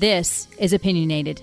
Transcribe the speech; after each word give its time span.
This 0.00 0.48
is 0.56 0.72
Opinionated, 0.72 1.42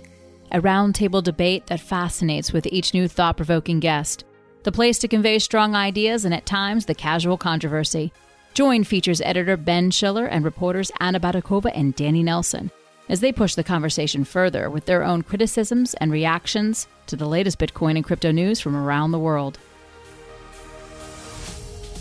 a 0.52 0.60
roundtable 0.60 1.22
debate 1.22 1.68
that 1.68 1.80
fascinates 1.80 2.52
with 2.52 2.66
each 2.66 2.92
new 2.92 3.08
thought 3.08 3.38
provoking 3.38 3.80
guest. 3.80 4.24
The 4.64 4.72
place 4.72 4.98
to 4.98 5.08
convey 5.08 5.38
strong 5.38 5.76
ideas 5.76 6.26
and 6.26 6.34
at 6.34 6.48
times 6.48 6.88
the 6.88 6.96
casual 6.96 7.38
controversy. 7.38 8.12
Join 8.56 8.84
features 8.84 9.22
editor 9.22 9.58
Ben 9.58 9.92
Schiller 9.92 10.26
and 10.26 10.44
reporters 10.44 10.92
Anna 11.00 11.20
Baydakova 11.20 11.72
and 11.76 11.96
Danny 11.96 12.24
Nelson 12.24 12.72
as 13.08 13.20
they 13.20 13.32
push 13.32 13.54
the 13.54 13.64
conversation 13.64 14.24
further 14.24 14.72
with 14.72 14.86
their 14.86 15.04
own 15.04 15.22
criticisms 15.22 15.94
and 15.94 16.12
reactions 16.12 16.88
to 17.06 17.16
the 17.16 17.28
latest 17.28 17.60
Bitcoin 17.60 17.96
and 17.96 18.04
crypto 18.04 18.32
news 18.32 18.60
from 18.60 18.76
around 18.76 19.12
the 19.12 19.20
world. 19.20 19.60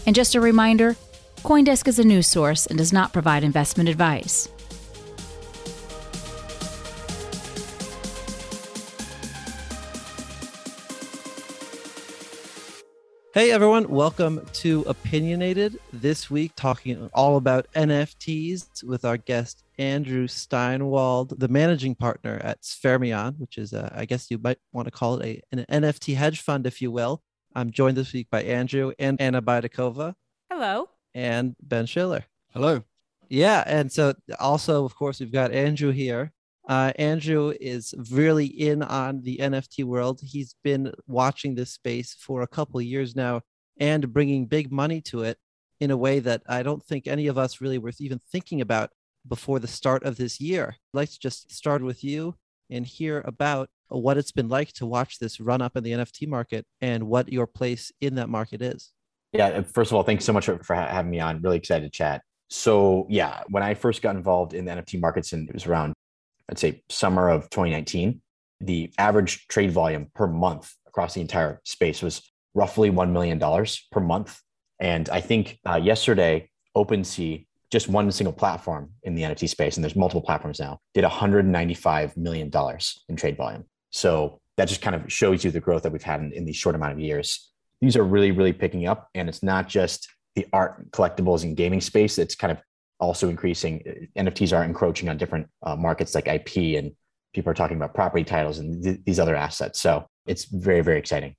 And 0.07 0.17
just 0.17 0.35
a 0.35 0.41
reminder 0.41 0.97
Coindesk 1.43 1.87
is 1.87 1.99
a 1.99 2.05
news 2.05 2.27
source 2.27 2.65
and 2.65 2.79
does 2.79 2.95
not 2.95 3.13
provide 3.13 3.45
investment 3.45 3.91
advice. 3.91 4.49
Hey 13.37 13.51
everyone, 13.51 13.91
welcome 13.91 14.41
to 14.55 14.83
Opinionated. 14.87 15.79
This 15.93 16.31
week, 16.31 16.53
talking 16.57 17.11
all 17.13 17.37
about 17.37 17.71
NFTs 17.75 18.83
with 18.83 19.05
our 19.05 19.19
guest 19.19 19.63
Andrew 19.77 20.27
Steinwold, 20.27 21.39
the 21.39 21.49
managing 21.49 21.97
partner 21.97 22.41
at 22.43 22.63
Sfermion, 22.63 23.39
which 23.39 23.59
is, 23.59 23.75
a, 23.75 23.93
I 23.95 24.07
guess 24.07 24.31
you 24.31 24.39
might 24.39 24.57
want 24.73 24.87
to 24.87 24.91
call 24.91 25.19
it 25.19 25.27
a, 25.53 25.55
an 25.55 25.67
NFT 25.71 26.17
hedge 26.17 26.41
fund, 26.41 26.67
if 26.67 26.81
you 26.81 26.91
will. 26.91 27.23
I'm 27.55 27.73
joined 27.73 27.99
this 27.99 28.15
week 28.15 28.29
by 28.31 28.43
Andrew 28.43 28.95
and 28.99 29.21
Anna 29.21 29.43
Baydakova. 29.43 30.15
Hello. 30.51 30.89
And 31.15 31.57
Ben 31.63 31.85
Schiller. 31.85 32.25
Hello. 32.55 32.85
Yeah, 33.29 33.65
and 33.67 33.93
so 33.93 34.15
also, 34.41 34.87
of 34.87 34.97
course, 34.97 35.21
we've 35.21 35.31
got 35.31 35.53
Andrew 35.53 35.91
here. 35.91 36.33
Uh, 36.67 36.93
Andrew 36.97 37.53
is 37.61 37.95
really 38.11 38.47
in 38.47 38.83
on 38.83 39.23
the 39.23 39.39
NFT 39.39 39.85
world. 39.85 40.21
He's 40.23 40.57
been 40.65 40.93
watching 41.07 41.55
this 41.55 41.73
space 41.73 42.15
for 42.19 42.43
a 42.43 42.49
couple 42.49 42.81
years 42.83 43.15
now 43.15 43.43
and 43.79 44.13
bringing 44.13 44.47
big 44.47 44.73
money 44.73 45.01
to 45.03 45.23
it 45.23 45.39
in 45.79 45.91
a 45.91 45.97
way 45.97 46.19
that 46.19 46.43
I 46.49 46.63
don't 46.63 46.83
think 46.83 47.07
any 47.07 47.29
of 47.29 47.39
us 47.39 47.61
really 47.61 47.79
were 47.79 47.93
even 48.01 48.21
thinking 48.33 48.61
about 48.61 48.91
before 49.29 49.59
the 49.59 49.69
start 49.69 50.03
of 50.05 50.17
this 50.17 50.41
year. 50.41 50.77
I'd 50.77 50.97
like 50.97 51.11
to 51.11 51.19
just 51.19 51.53
start 51.53 51.83
with 51.83 52.03
you 52.03 52.35
and 52.71 52.87
hear 52.87 53.23
about 53.25 53.69
what 53.89 54.17
it's 54.17 54.33
been 54.33 54.49
like 54.49 54.73
to 54.75 54.87
watch 54.87 55.19
this 55.19 55.39
run 55.39 55.63
up 55.63 55.77
in 55.77 55.85
the 55.85 55.93
NFT 55.93 56.27
market 56.27 56.67
and 56.81 57.05
what 57.05 57.33
your 57.33 57.47
place 57.47 57.93
in 58.01 58.17
that 58.17 58.29
market 58.29 58.61
is. 58.61 58.93
Yeah, 59.33 59.61
first 59.63 59.93
of 59.93 59.97
all, 59.97 60.03
thanks 60.03 60.25
so 60.25 60.33
much 60.33 60.47
for 60.47 60.75
having 60.75 61.11
me 61.11 61.21
on. 61.21 61.43
Really 61.43 61.59
excited 61.59 61.85
to 61.85 61.91
chat. 61.91 62.23
So, 62.49 63.07
yeah, 63.09 63.43
when 63.49 63.63
I 63.63 63.75
first 63.75 64.03
got 64.03 64.17
involved 64.17 64.55
in 64.55 64.65
the 64.65 64.73
NFT 64.73 65.01
markets, 65.01 65.33
and 65.33 65.49
it 65.49 65.55
was 65.55 65.67
around 65.67 65.93
I'd 66.51 66.59
say 66.59 66.83
summer 66.89 67.29
of 67.29 67.51
2019, 67.51 68.21
the 68.61 68.93
average 68.99 69.49
trade 69.49 69.71
volume 69.71 70.11
per 70.15 70.27
month 70.27 70.75
across 70.87 71.15
the 71.15 71.21
entire 71.21 71.61
space 71.65 72.03
was 72.03 72.23
roughly 72.55 72.91
$1 72.91 73.11
million 73.11 73.39
per 73.93 74.01
month. 74.01 74.41
And 74.81 75.09
I 75.11 75.21
think 75.21 75.59
uh, 75.67 75.77
yesterday, 75.83 76.51
OpenSea, 76.77 77.47
just 77.71 77.89
one 77.89 78.11
single 78.13 78.33
platform 78.33 78.91
in 79.03 79.15
the 79.15 79.23
NFT 79.23 79.49
space, 79.49 79.77
and 79.77 79.85
there's 79.85 79.97
multiple 79.97 80.23
platforms 80.23 80.61
now, 80.61 80.79
did 80.95 81.05
$195 81.05 82.17
million 82.17 82.51
in 83.09 83.17
trade 83.17 83.37
volume. 83.37 83.65
So 83.91 84.41
that 84.57 84.69
just 84.69 84.83
kind 84.83 84.97
of 84.97 85.13
shows 85.13 85.45
you 85.45 85.51
the 85.51 85.61
growth 85.61 85.83
that 85.83 85.93
we've 85.93 86.03
had 86.03 86.21
in, 86.21 86.33
in 86.33 86.45
these 86.45 86.57
short 86.57 86.75
amount 86.75 86.93
of 86.93 87.01
years. 87.01 87.51
These 87.81 87.97
are 87.97 88.05
really, 88.05 88.31
really 88.31 88.53
picking 88.53 88.87
up. 88.87 89.09
And 89.15 89.29
it's 89.29 89.43
not 89.43 89.69
just 89.69 90.09
the 90.35 90.47
art 90.53 90.91
collectibles 90.93 91.43
and 91.43 91.57
gaming 91.57 91.81
space. 91.81 92.19
It's 92.19 92.35
kind 92.35 92.53
of 92.53 92.59
also 92.99 93.29
increasing. 93.29 94.09
NFTs 94.17 94.57
are 94.57 94.65
encroaching 94.65 95.09
on 95.09 95.17
different 95.17 95.49
uh, 95.63 95.77
markets 95.77 96.15
like 96.15 96.29
IP, 96.29 96.79
and 96.79 96.93
people 97.35 97.51
are 97.51 97.55
talking 97.55 97.77
about 97.77 97.95
property 97.95 98.25
titles 98.25 98.59
and 98.59 98.83
th- 98.83 99.01
these 99.05 99.21
other 99.21 99.37
assets. 99.37 99.81
So 99.81 100.07
it's 100.27 100.45
very, 100.47 100.81
very 100.81 100.99
exciting. 100.99 101.37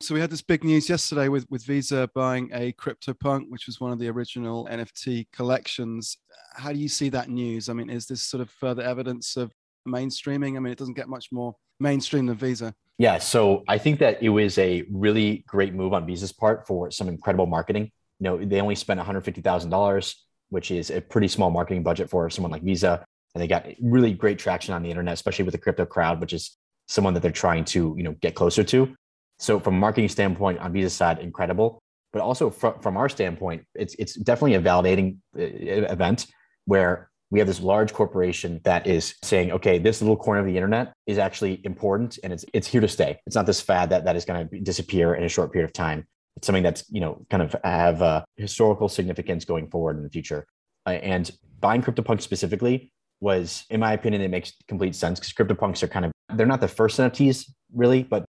So 0.00 0.14
we 0.14 0.20
had 0.20 0.30
this 0.30 0.42
big 0.42 0.64
news 0.64 0.88
yesterday 0.88 1.28
with, 1.28 1.46
with 1.48 1.64
Visa 1.64 2.10
buying 2.12 2.50
a 2.52 2.72
CryptoPunk, 2.72 3.44
which 3.50 3.66
was 3.66 3.80
one 3.80 3.92
of 3.92 4.00
the 4.00 4.08
original 4.08 4.66
NFT 4.66 5.28
collections. 5.32 6.18
How 6.54 6.72
do 6.72 6.78
you 6.78 6.88
see 6.88 7.08
that 7.10 7.28
news? 7.28 7.68
I 7.68 7.72
mean, 7.72 7.88
is 7.88 8.06
this 8.06 8.22
sort 8.22 8.40
of 8.40 8.50
further 8.50 8.82
evidence 8.82 9.36
of 9.36 9.52
mainstreaming? 9.86 10.56
I 10.56 10.58
mean, 10.58 10.72
it 10.72 10.78
doesn't 10.78 10.94
get 10.94 11.08
much 11.08 11.30
more 11.30 11.54
mainstream 11.78 12.26
than 12.26 12.36
Visa. 12.36 12.74
Yeah, 12.98 13.18
so 13.18 13.62
I 13.68 13.78
think 13.78 14.00
that 14.00 14.22
it 14.22 14.28
was 14.28 14.58
a 14.58 14.84
really 14.90 15.44
great 15.46 15.72
move 15.72 15.92
on 15.92 16.06
Visa's 16.06 16.32
part 16.32 16.66
for 16.66 16.90
some 16.90 17.08
incredible 17.08 17.46
marketing. 17.46 17.90
You 18.18 18.24
know, 18.24 18.44
they 18.44 18.60
only 18.60 18.74
spent 18.74 19.00
$150,000 19.00 20.14
which 20.52 20.70
is 20.70 20.90
a 20.90 21.00
pretty 21.00 21.28
small 21.28 21.50
marketing 21.50 21.82
budget 21.82 22.10
for 22.10 22.28
someone 22.28 22.52
like 22.52 22.62
Visa. 22.62 23.02
And 23.34 23.42
they 23.42 23.48
got 23.48 23.66
really 23.80 24.12
great 24.12 24.38
traction 24.38 24.74
on 24.74 24.82
the 24.82 24.90
internet, 24.90 25.14
especially 25.14 25.46
with 25.46 25.52
the 25.52 25.58
crypto 25.58 25.86
crowd, 25.86 26.20
which 26.20 26.34
is 26.34 26.58
someone 26.88 27.14
that 27.14 27.20
they're 27.20 27.32
trying 27.32 27.64
to, 27.64 27.94
you 27.96 28.02
know, 28.02 28.14
get 28.20 28.34
closer 28.34 28.62
to. 28.62 28.94
So 29.38 29.58
from 29.58 29.76
a 29.76 29.78
marketing 29.78 30.10
standpoint 30.10 30.58
on 30.58 30.72
Visa's 30.72 30.92
side, 30.92 31.18
incredible. 31.18 31.82
But 32.12 32.20
also 32.20 32.50
from, 32.50 32.78
from 32.80 32.98
our 32.98 33.08
standpoint, 33.08 33.64
it's 33.74 33.94
it's 33.98 34.14
definitely 34.14 34.54
a 34.56 34.60
validating 34.60 35.16
uh, 35.36 35.42
event 35.90 36.26
where 36.66 37.08
we 37.30 37.38
have 37.38 37.48
this 37.48 37.60
large 37.60 37.94
corporation 37.94 38.60
that 38.64 38.86
is 38.86 39.14
saying, 39.22 39.52
okay, 39.52 39.78
this 39.78 40.02
little 40.02 40.18
corner 40.18 40.40
of 40.40 40.46
the 40.46 40.54
internet 40.54 40.92
is 41.06 41.16
actually 41.16 41.62
important 41.64 42.18
and 42.22 42.30
it's 42.30 42.44
it's 42.52 42.66
here 42.66 42.82
to 42.82 42.88
stay. 42.88 43.18
It's 43.26 43.34
not 43.34 43.46
this 43.46 43.62
fad 43.62 43.88
that, 43.88 44.04
that 44.04 44.16
is 44.16 44.26
going 44.26 44.46
to 44.46 44.60
disappear 44.60 45.14
in 45.14 45.24
a 45.24 45.30
short 45.30 45.50
period 45.50 45.70
of 45.70 45.72
time 45.72 46.06
it's 46.36 46.46
something 46.46 46.62
that's 46.62 46.84
you 46.90 47.00
know 47.00 47.24
kind 47.30 47.42
of 47.42 47.54
have 47.64 48.02
a 48.02 48.24
historical 48.36 48.88
significance 48.88 49.44
going 49.44 49.68
forward 49.68 49.96
in 49.96 50.02
the 50.02 50.10
future. 50.10 50.46
Uh, 50.86 50.90
and 50.90 51.30
buying 51.60 51.82
CryptoPunk 51.82 52.20
specifically 52.20 52.92
was, 53.20 53.64
in 53.70 53.78
my 53.78 53.92
opinion, 53.92 54.20
it 54.22 54.30
makes 54.30 54.52
complete 54.66 54.94
sense 54.94 55.20
because 55.20 55.32
CryptoPunks 55.32 55.82
are 55.82 55.88
kind 55.88 56.04
of 56.04 56.12
they're 56.34 56.46
not 56.46 56.60
the 56.60 56.68
first 56.68 56.98
NFTs 56.98 57.50
really, 57.72 58.02
but 58.02 58.24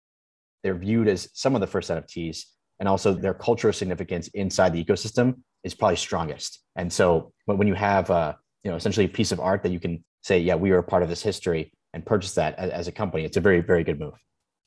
they're 0.63 0.75
viewed 0.75 1.09
as 1.09 1.29
some 1.33 1.55
of 1.55 1.61
the 1.61 1.67
first 1.67 1.91
NFTs, 1.91 2.45
and 2.79 2.89
also 2.89 3.15
their 3.15 3.35
cultural 3.35 3.73
significance 3.73 4.29
inside 4.29 4.73
the 4.73 4.85
ecosystem 4.85 5.37
is 5.65 5.75
probably 5.75 5.97
strongest. 5.97 6.61
And 6.77 6.93
so, 6.93 7.33
when 7.47 7.69
you 7.69 7.75
have 7.75 8.11
uh, 8.11 8.35
you 8.65 8.71
know 8.71 8.77
essentially 8.77 9.07
a 9.07 9.09
piece 9.09 9.33
of 9.33 9.41
art 9.41 9.63
that 9.63 9.73
you 9.73 9.81
can 9.81 10.05
say, 10.23 10.39
yeah, 10.39 10.55
we 10.55 10.71
are 10.73 10.79
a 10.79 10.85
part 10.85 11.03
of 11.03 11.09
this 11.09 11.23
history 11.23 11.73
and 11.95 12.05
purchase 12.05 12.35
that 12.35 12.59
as, 12.59 12.71
as 12.71 12.89
a 12.89 12.93
company, 12.93 13.25
it's 13.25 13.37
a 13.37 13.41
very 13.41 13.61
very 13.61 13.85
good 13.85 13.99
move 13.99 14.19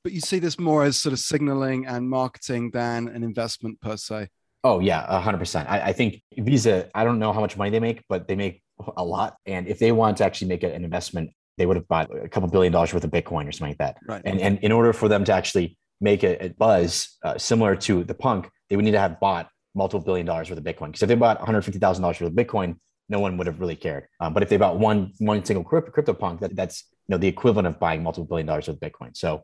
but 0.06 0.14
you 0.14 0.22
see 0.22 0.38
this 0.38 0.60
more 0.60 0.84
as 0.84 0.98
sort 0.98 1.14
of 1.14 1.20
signaling 1.20 1.88
and 1.88 2.08
marketing 2.08 2.70
than 2.70 3.08
an 3.08 3.24
investment 3.24 3.82
per 3.82 3.98
se. 3.98 4.28
Oh 4.64 4.80
yeah, 4.80 5.20
hundred 5.20 5.40
percent. 5.40 5.68
I, 5.68 5.80
I, 5.90 5.94
think 5.94 6.22
Visa. 6.38 6.92
I 6.94 7.04
don't 7.04 7.18
know 7.18 7.34
how 7.34 7.42
much 7.42 7.58
money 7.58 7.72
they 7.72 7.80
make, 7.80 8.04
but 8.08 8.28
they 8.28 8.36
make 8.36 8.62
a 8.98 9.04
lot. 9.04 9.36
And 9.48 9.68
if 9.68 9.80
they 9.80 9.92
wanted 9.92 10.18
to 10.18 10.26
actually 10.26 10.50
make 10.50 10.62
an 10.62 10.86
investment, 10.86 11.32
they 11.58 11.66
would 11.66 11.76
have 11.76 11.88
bought 11.88 12.16
a 12.16 12.30
couple 12.30 12.48
billion 12.50 12.72
dollars 12.72 12.94
worth 12.94 13.04
of 13.04 13.10
Bitcoin 13.10 13.48
or 13.48 13.52
something 13.52 13.70
like 13.70 13.80
that. 13.80 13.98
Right. 14.08 14.22
And 14.26 14.40
and 14.40 14.60
in 14.60 14.72
order 14.72 14.94
for 14.94 15.08
them 15.10 15.24
to 15.26 15.34
actually 15.34 15.76
make 16.00 16.24
a, 16.24 16.46
a 16.46 16.50
buzz 16.50 17.18
uh, 17.24 17.40
similar 17.40 17.76
to 17.88 18.04
the 18.04 18.14
punk, 18.14 18.48
they 18.70 18.76
would 18.76 18.86
need 18.86 18.92
to 18.92 19.00
have 19.00 19.20
bought 19.20 19.50
multiple 19.74 20.06
billion 20.06 20.28
dollars 20.28 20.52
worth 20.52 20.60
of 20.60 20.66
Bitcoin. 20.66 20.90
Because 20.90 21.02
if 21.02 21.10
they 21.10 21.16
bought 21.16 21.40
one 21.40 21.48
hundred 21.48 21.64
fifty 21.64 21.80
thousand 21.80 22.04
dollars 22.04 22.22
worth 22.22 22.30
of 22.30 22.36
Bitcoin, 22.36 22.78
no 23.10 23.20
one 23.20 23.38
would 23.38 23.48
have 23.48 23.60
really 23.60 23.76
cared. 23.76 24.06
Um, 24.20 24.36
but 24.36 24.44
if 24.44 24.50
they 24.50 24.58
bought 24.58 24.78
one 24.78 25.14
one 25.18 25.44
single 25.44 25.64
crypto, 25.64 25.90
crypto 25.90 26.14
punk, 26.14 26.42
that, 26.42 26.56
that's 26.56 26.84
you 27.08 27.14
know 27.14 27.18
the 27.18 27.28
equivalent 27.28 27.68
of 27.68 27.80
buying 27.80 28.04
multiple 28.04 28.26
billion 28.26 28.46
dollars 28.46 28.68
worth 28.68 28.78
of 28.78 28.92
Bitcoin. 28.92 29.18
So 29.18 29.44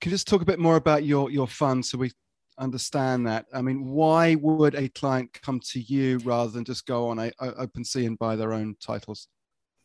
can 0.00 0.10
you 0.10 0.14
just 0.14 0.26
talk 0.26 0.42
a 0.42 0.46
bit 0.46 0.58
more 0.58 0.76
about 0.76 1.04
your 1.04 1.30
your 1.30 1.46
fund 1.46 1.84
so 1.84 1.98
we 1.98 2.12
understand 2.58 3.26
that? 3.26 3.46
I 3.52 3.62
mean, 3.62 3.84
why 3.86 4.34
would 4.36 4.74
a 4.74 4.88
client 4.88 5.32
come 5.42 5.60
to 5.70 5.80
you 5.80 6.18
rather 6.18 6.50
than 6.50 6.64
just 6.64 6.86
go 6.86 7.08
on 7.08 7.18
a, 7.18 7.32
a 7.38 7.66
OpenSea 7.66 8.06
and 8.06 8.18
buy 8.18 8.36
their 8.36 8.52
own 8.52 8.76
titles? 8.80 9.28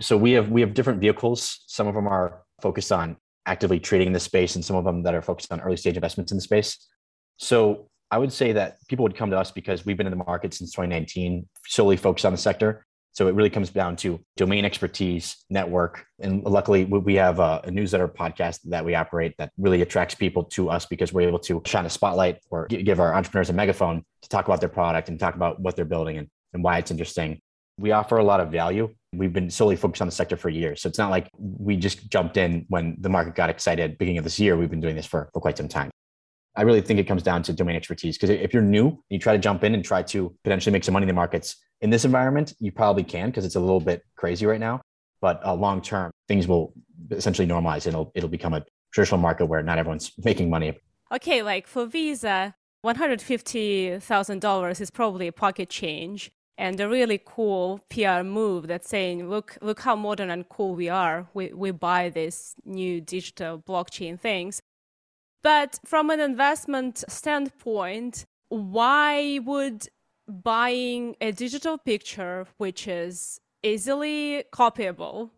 So 0.01 0.17
we 0.17 0.31
have 0.31 0.49
we 0.49 0.61
have 0.61 0.73
different 0.73 0.99
vehicles. 0.99 1.63
Some 1.67 1.87
of 1.87 1.95
them 1.95 2.07
are 2.07 2.43
focused 2.61 2.91
on 2.91 3.17
actively 3.45 3.79
trading 3.79 4.07
in 4.07 4.13
the 4.13 4.19
space, 4.19 4.55
and 4.55 4.63
some 4.63 4.75
of 4.75 4.85
them 4.85 5.03
that 5.03 5.13
are 5.13 5.21
focused 5.21 5.51
on 5.51 5.61
early 5.61 5.77
stage 5.77 5.95
investments 5.95 6.31
in 6.31 6.37
the 6.37 6.41
space. 6.41 6.87
So 7.37 7.89
I 8.11 8.17
would 8.17 8.31
say 8.31 8.53
that 8.53 8.77
people 8.87 9.03
would 9.03 9.15
come 9.15 9.29
to 9.31 9.37
us 9.37 9.51
because 9.51 9.85
we've 9.85 9.97
been 9.97 10.07
in 10.07 10.17
the 10.17 10.23
market 10.25 10.53
since 10.53 10.71
2019, 10.71 11.47
solely 11.67 11.97
focused 11.97 12.25
on 12.25 12.31
the 12.31 12.37
sector. 12.37 12.85
So 13.15 13.29
it 13.29 13.33
really 13.33 13.49
comes 13.49 13.69
down 13.69 13.95
to 13.97 14.19
domain 14.35 14.65
expertise, 14.65 15.45
network. 15.49 16.05
And 16.19 16.43
luckily, 16.43 16.83
we 16.83 17.15
have 17.15 17.39
a, 17.39 17.61
newsletter 17.71 18.09
podcast 18.09 18.59
that 18.65 18.83
we 18.83 18.93
operate 18.93 19.33
that 19.37 19.51
really 19.57 19.81
attracts 19.81 20.15
people 20.15 20.43
to 20.43 20.69
us 20.69 20.85
because 20.85 21.13
we're 21.13 21.27
able 21.27 21.39
to 21.39 21.61
shine 21.65 21.85
a 21.85 21.89
spotlight 21.89 22.39
or 22.49 22.67
give 22.67 22.99
our 22.99 23.15
entrepreneurs 23.15 23.49
a 23.49 23.53
megaphone 23.53 24.03
to 24.21 24.29
talk 24.29 24.45
about 24.45 24.59
their 24.59 24.69
product 24.69 25.07
and 25.07 25.17
talk 25.17 25.35
about 25.35 25.61
what 25.61 25.77
they're 25.77 25.85
building 25.85 26.17
and, 26.17 26.27
and 26.53 26.61
why 26.61 26.77
it's 26.77 26.91
interesting. 26.91 27.39
We 27.77 27.91
offer 27.91 28.17
a 28.17 28.23
lot 28.23 28.41
of 28.41 28.51
value. 28.51 28.93
We've 29.13 29.33
been 29.33 29.49
solely 29.49 29.77
focused 29.77 30.01
on 30.01 30.09
the 30.09 30.13
sector 30.13 30.35
for 30.35 30.49
years. 30.49 30.81
So 30.81 30.89
it's 30.89 30.97
not 30.97 31.09
like 31.09 31.29
we 31.39 31.77
just 31.77 32.09
jumped 32.09 32.35
in 32.35 32.65
when 32.67 32.97
the 32.99 33.09
market 33.09 33.33
got 33.35 33.49
excited 33.49 33.97
beginning 33.97 34.17
of 34.17 34.25
this 34.25 34.39
year. 34.41 34.57
We've 34.57 34.69
been 34.69 34.81
doing 34.81 34.95
this 34.95 35.05
for, 35.05 35.29
for 35.33 35.39
quite 35.39 35.57
some 35.57 35.69
time. 35.69 35.89
I 36.55 36.61
really 36.63 36.81
think 36.81 36.99
it 36.99 37.07
comes 37.07 37.23
down 37.23 37.43
to 37.43 37.53
domain 37.53 37.75
expertise 37.75 38.17
because 38.17 38.29
if 38.29 38.53
you're 38.53 38.63
new, 38.63 39.03
you 39.09 39.19
try 39.19 39.33
to 39.33 39.39
jump 39.39 39.63
in 39.63 39.73
and 39.75 39.83
try 39.83 40.01
to 40.03 40.33
potentially 40.43 40.71
make 40.71 40.83
some 40.83 40.93
money 40.93 41.03
in 41.03 41.07
the 41.07 41.13
markets, 41.13 41.57
in 41.81 41.89
this 41.89 42.05
environment, 42.05 42.53
you 42.59 42.71
probably 42.71 43.03
can 43.03 43.29
because 43.29 43.45
it's 43.45 43.55
a 43.55 43.59
little 43.59 43.79
bit 43.81 44.03
crazy 44.15 44.45
right 44.45 44.59
now. 44.59 44.81
But 45.21 45.45
uh, 45.45 45.53
long 45.53 45.81
term, 45.81 46.11
things 46.27 46.47
will 46.47 46.73
essentially 47.11 47.47
normalize. 47.47 47.85
And 47.85 47.93
it'll 47.93 48.11
it'll 48.15 48.29
become 48.29 48.53
a 48.53 48.63
traditional 48.93 49.19
market 49.19 49.45
where 49.47 49.61
not 49.63 49.77
everyone's 49.77 50.11
making 50.23 50.49
money. 50.49 50.77
Okay, 51.11 51.41
like 51.43 51.67
for 51.67 51.85
Visa, 51.85 52.55
one 52.81 52.95
hundred 52.95 53.21
fifty 53.21 53.99
thousand 53.99 54.39
dollars 54.41 54.79
is 54.79 54.89
probably 54.91 55.27
a 55.27 55.33
pocket 55.33 55.69
change. 55.69 56.31
and 56.57 56.79
a 56.79 56.87
really 56.87 57.19
cool 57.25 57.81
PR 57.89 58.23
move 58.23 58.67
that's 58.67 58.87
saying, 58.87 59.29
look, 59.29 59.57
look 59.61 59.81
how 59.81 59.95
modern 59.95 60.29
and 60.29 60.47
cool 60.47 60.73
we 60.75 60.87
are. 60.87 61.27
We, 61.33 61.51
we 61.53 61.71
buy 61.71 62.09
these 62.09 62.55
new 62.63 63.01
digital 63.01 63.59
blockchain 63.59 64.17
things. 64.19 64.61
But 65.45 65.79
from 65.85 66.09
an 66.09 66.19
investment 66.19 67.03
standpoint, 67.07 68.25
why 68.49 69.39
would 69.45 69.87
buying 70.27 71.15
a 71.21 71.31
digital 71.31 71.77
picture, 71.77 72.47
which 72.57 72.87
is 72.87 73.39
easily 73.61 74.45
copyable 74.51 75.29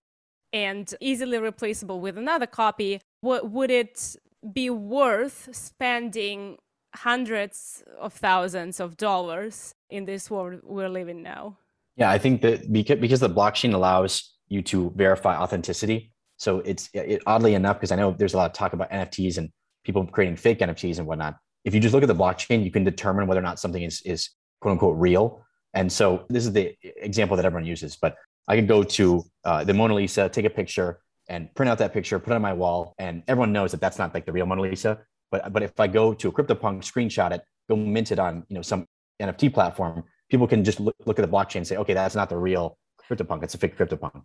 and 0.54 0.86
easily 1.02 1.40
replaceable 1.40 2.00
with 2.00 2.18
another 2.18 2.48
copy, 2.48 3.02
would 3.22 3.70
it 3.70 4.16
be 4.54 4.70
worth 4.70 5.50
spending 5.52 6.58
hundreds 6.96 7.84
of 8.00 8.14
thousands 8.14 8.80
of 8.80 8.96
dollars 8.96 9.76
in 9.90 10.06
this 10.06 10.32
world 10.32 10.62
we're 10.64 10.88
living 10.88 11.22
now. 11.22 11.58
Yeah, 11.98 12.10
I 12.10 12.18
think 12.18 12.42
that 12.44 12.72
because, 12.72 13.00
because 13.00 13.20
the 13.20 13.30
blockchain 13.30 13.74
allows 13.74 14.36
you 14.48 14.62
to 14.72 14.94
verify 14.96 15.36
authenticity. 15.36 16.14
So 16.38 16.60
it's 16.60 16.90
it, 16.94 17.22
oddly 17.28 17.56
enough, 17.56 17.76
because 17.76 17.92
I 17.92 17.98
know 17.98 18.16
there's 18.18 18.36
a 18.36 18.38
lot 18.38 18.50
of 18.50 18.54
talk 18.54 18.72
about 18.72 18.90
NFTs 18.90 19.38
and 19.38 19.50
people 19.88 20.06
creating 20.06 20.36
fake 20.36 20.60
NFTs 20.60 21.00
and 21.00 21.08
whatnot. 21.08 21.38
If 21.66 21.74
you 21.74 21.80
just 21.80 21.94
look 21.94 22.04
at 22.04 22.08
the 22.08 22.16
blockchain, 22.16 22.64
you 22.64 22.72
can 22.72 22.84
determine 22.84 23.26
whether 23.26 23.40
or 23.40 23.44
not 23.44 23.60
something 23.60 23.82
is, 23.82 24.02
is 24.06 24.30
quote 24.62 24.74
unquote 24.74 24.98
real. 24.98 25.42
And 25.74 25.92
so 25.92 26.26
this 26.30 26.46
is 26.46 26.54
the 26.54 26.76
example 26.84 27.36
that 27.38 27.46
everyone 27.46 27.66
uses. 27.66 27.96
But 27.96 28.16
I 28.48 28.56
could 28.56 28.68
go 28.68 28.84
to 28.84 29.24
uh, 29.44 29.64
the 29.64 29.74
Mona 29.74 29.96
Lisa, 29.96 30.30
take 30.30 30.46
a 30.46 30.50
picture, 30.50 31.00
and 31.30 31.54
print 31.56 31.70
out 31.70 31.78
that 31.80 31.94
picture, 31.94 32.20
put 32.20 32.32
it 32.32 32.36
on 32.36 32.42
my 32.42 32.54
wall, 32.54 32.94
and 33.00 33.24
everyone 33.28 33.52
knows 33.52 33.72
that 33.72 33.82
that's 33.82 33.98
not 33.98 34.14
like 34.14 34.26
the 34.26 34.32
real 34.32 34.46
Mona 34.46 34.62
Lisa. 34.62 35.00
But 35.32 35.52
but 35.52 35.64
if 35.64 35.80
I 35.80 35.88
go 35.88 36.14
to 36.14 36.28
a 36.30 36.32
CryptoPunk, 36.32 36.84
screenshot 36.84 37.32
it, 37.32 37.42
go 37.70 37.76
mint 37.76 38.12
it 38.12 38.20
on 38.20 38.46
you 38.48 38.56
know 38.56 38.62
some 38.62 38.86
NFT 39.22 39.54
platform, 39.54 40.04
people 40.30 40.48
can 40.48 40.64
just 40.64 40.80
look, 40.80 40.96
look 41.06 41.20
at 41.20 41.26
the 41.26 41.32
blockchain 41.32 41.58
and 41.58 41.68
say, 41.68 41.78
okay, 41.78 41.94
that's 41.94 42.16
not 42.16 42.30
the 42.30 42.38
real 42.38 42.78
CryptoPunk. 43.10 43.44
It's 43.44 43.56
a 43.56 43.58
fake 43.58 43.78
CryptoPunk. 43.78 44.24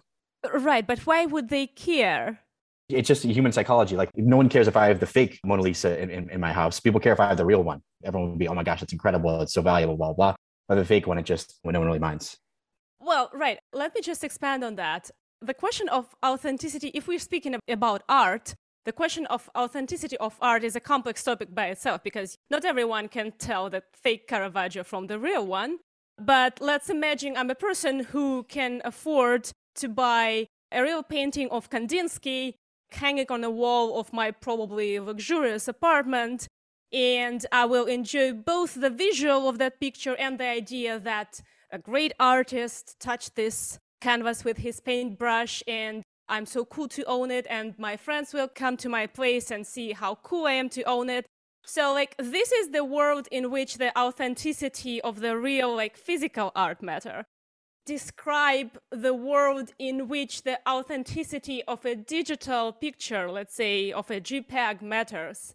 Right, 0.53 0.87
but 0.87 1.01
why 1.01 1.27
would 1.27 1.49
they 1.49 1.67
care? 1.67 2.41
It's 2.93 3.09
just 3.09 3.25
human 3.25 3.53
psychology. 3.53 3.97
Like 3.97 4.11
no 4.17 4.37
one 4.37 4.49
cares 4.49 4.69
if 4.69 4.77
I 4.77 4.87
have 4.87 5.01
the 5.01 5.07
fake 5.07 5.41
Mona 5.45 5.63
Lisa 5.63 6.01
in, 6.01 6.11
in, 6.11 6.31
in 6.31 6.41
my 6.41 6.53
house. 6.53 6.81
People 6.81 7.01
care 7.01 7.13
if 7.13 7.21
I 7.21 7.29
have 7.29 7.37
the 7.37 7.47
real 7.47 7.63
one. 7.63 7.81
Everyone 8.05 8.31
would 8.31 8.39
be, 8.39 8.49
oh 8.49 8.55
my 8.55 8.63
gosh, 8.63 8.83
it's 8.83 8.93
incredible. 8.93 9.41
It's 9.41 9.55
so 9.55 9.63
valuable, 9.63 9.97
blah, 9.97 10.13
blah. 10.13 10.35
But 10.69 10.77
the 10.77 10.85
fake 10.85 11.07
one, 11.07 11.19
it 11.19 11.25
just, 11.25 11.59
well, 11.65 11.73
no 11.73 11.81
one 11.81 11.89
really 11.89 11.99
minds. 11.99 12.39
Well, 13.01 13.31
right. 13.33 13.59
Let 13.73 13.95
me 13.95 14.01
just 14.01 14.23
expand 14.23 14.63
on 14.63 14.77
that. 14.77 15.11
The 15.41 15.55
question 15.55 15.89
of 15.89 16.15
authenticity, 16.25 16.89
if 16.95 17.09
we're 17.09 17.19
speaking 17.19 17.57
about 17.69 18.03
art, 18.09 18.55
the 18.85 18.93
question 18.93 19.27
of 19.27 19.51
authenticity 19.57 20.17
of 20.19 20.37
art 20.41 20.65
is 20.65 20.77
a 20.77 20.81
complex 20.81 21.23
topic 21.23 21.55
by 21.55 21.67
itself 21.67 22.03
because 22.03 22.37
not 22.51 22.65
everyone 22.65 23.09
can 23.09 23.33
tell 23.39 23.71
the 23.71 23.83
fake 23.93 24.29
Caravaggio 24.29 24.85
from 24.85 25.07
the 25.07 25.19
real 25.19 25.47
one. 25.47 25.79
But 26.19 26.61
let's 26.61 26.91
imagine 26.91 27.37
I'm 27.37 27.51
a 27.51 27.55
person 27.55 28.05
who 28.05 28.45
can 28.45 28.83
afford 28.85 29.51
to 29.77 29.89
buy 29.89 30.47
a 30.71 30.83
real 30.83 31.03
painting 31.03 31.49
of 31.51 31.71
Kandinsky 31.71 32.55
hanging 32.95 33.27
on 33.31 33.45
a 33.45 33.51
wall 33.51 33.99
of 33.99 34.13
my 34.13 34.31
probably 34.31 34.99
luxurious 34.99 35.69
apartment. 35.69 36.47
And 36.93 37.45
I 37.51 37.65
will 37.65 37.87
enjoy 37.87 38.33
both 38.33 38.81
the 38.81 38.91
visual 38.91 39.49
of 39.49 39.59
that 39.59 39.81
picture 39.81 40.17
and 40.17 40.39
the 40.39 40.47
idea 40.47 40.99
that 40.99 41.41
a 41.71 41.79
great 41.79 42.13
artist 42.21 43.01
touched 43.01 43.35
this 43.35 43.79
canvas 44.01 44.45
with 44.45 44.59
his 44.59 44.81
paintbrush 44.81 45.63
and 45.67 46.03
I'm 46.29 46.47
so 46.47 46.65
cool 46.65 46.89
to 46.89 47.05
own 47.05 47.31
it, 47.31 47.47
and 47.51 47.79
my 47.79 47.97
friends 47.97 48.33
will 48.33 48.49
come 48.49 48.79
to 48.79 48.89
my 48.89 49.07
place 49.07 49.51
and 49.51 49.67
see 49.67 49.93
how 49.93 50.15
cool 50.15 50.47
I 50.47 50.53
am 50.53 50.71
to 50.71 50.83
own 50.85 51.11
it. 51.11 51.27
So, 51.67 51.93
like, 51.93 52.15
this 52.19 52.53
is 52.53 52.71
the 52.71 52.85
world 52.85 53.29
in 53.31 53.51
which 53.51 53.77
the 53.77 53.97
authenticity 53.99 55.01
of 55.03 55.21
the 55.21 55.37
real, 55.37 55.75
like, 55.77 55.97
physical 55.97 56.51
art 56.57 56.83
matter. 56.83 57.25
Describe 57.85 58.79
the 58.91 59.13
world 59.13 59.73
in 59.79 60.09
which 60.09 60.43
the 60.43 60.61
authenticity 60.69 61.65
of 61.65 61.85
a 61.85 61.97
digital 61.97 62.73
picture, 62.73 63.31
let's 63.31 63.55
say, 63.55 63.91
of 63.91 64.11
a 64.11 64.21
JPEG 64.21 64.83
matters. 64.83 65.55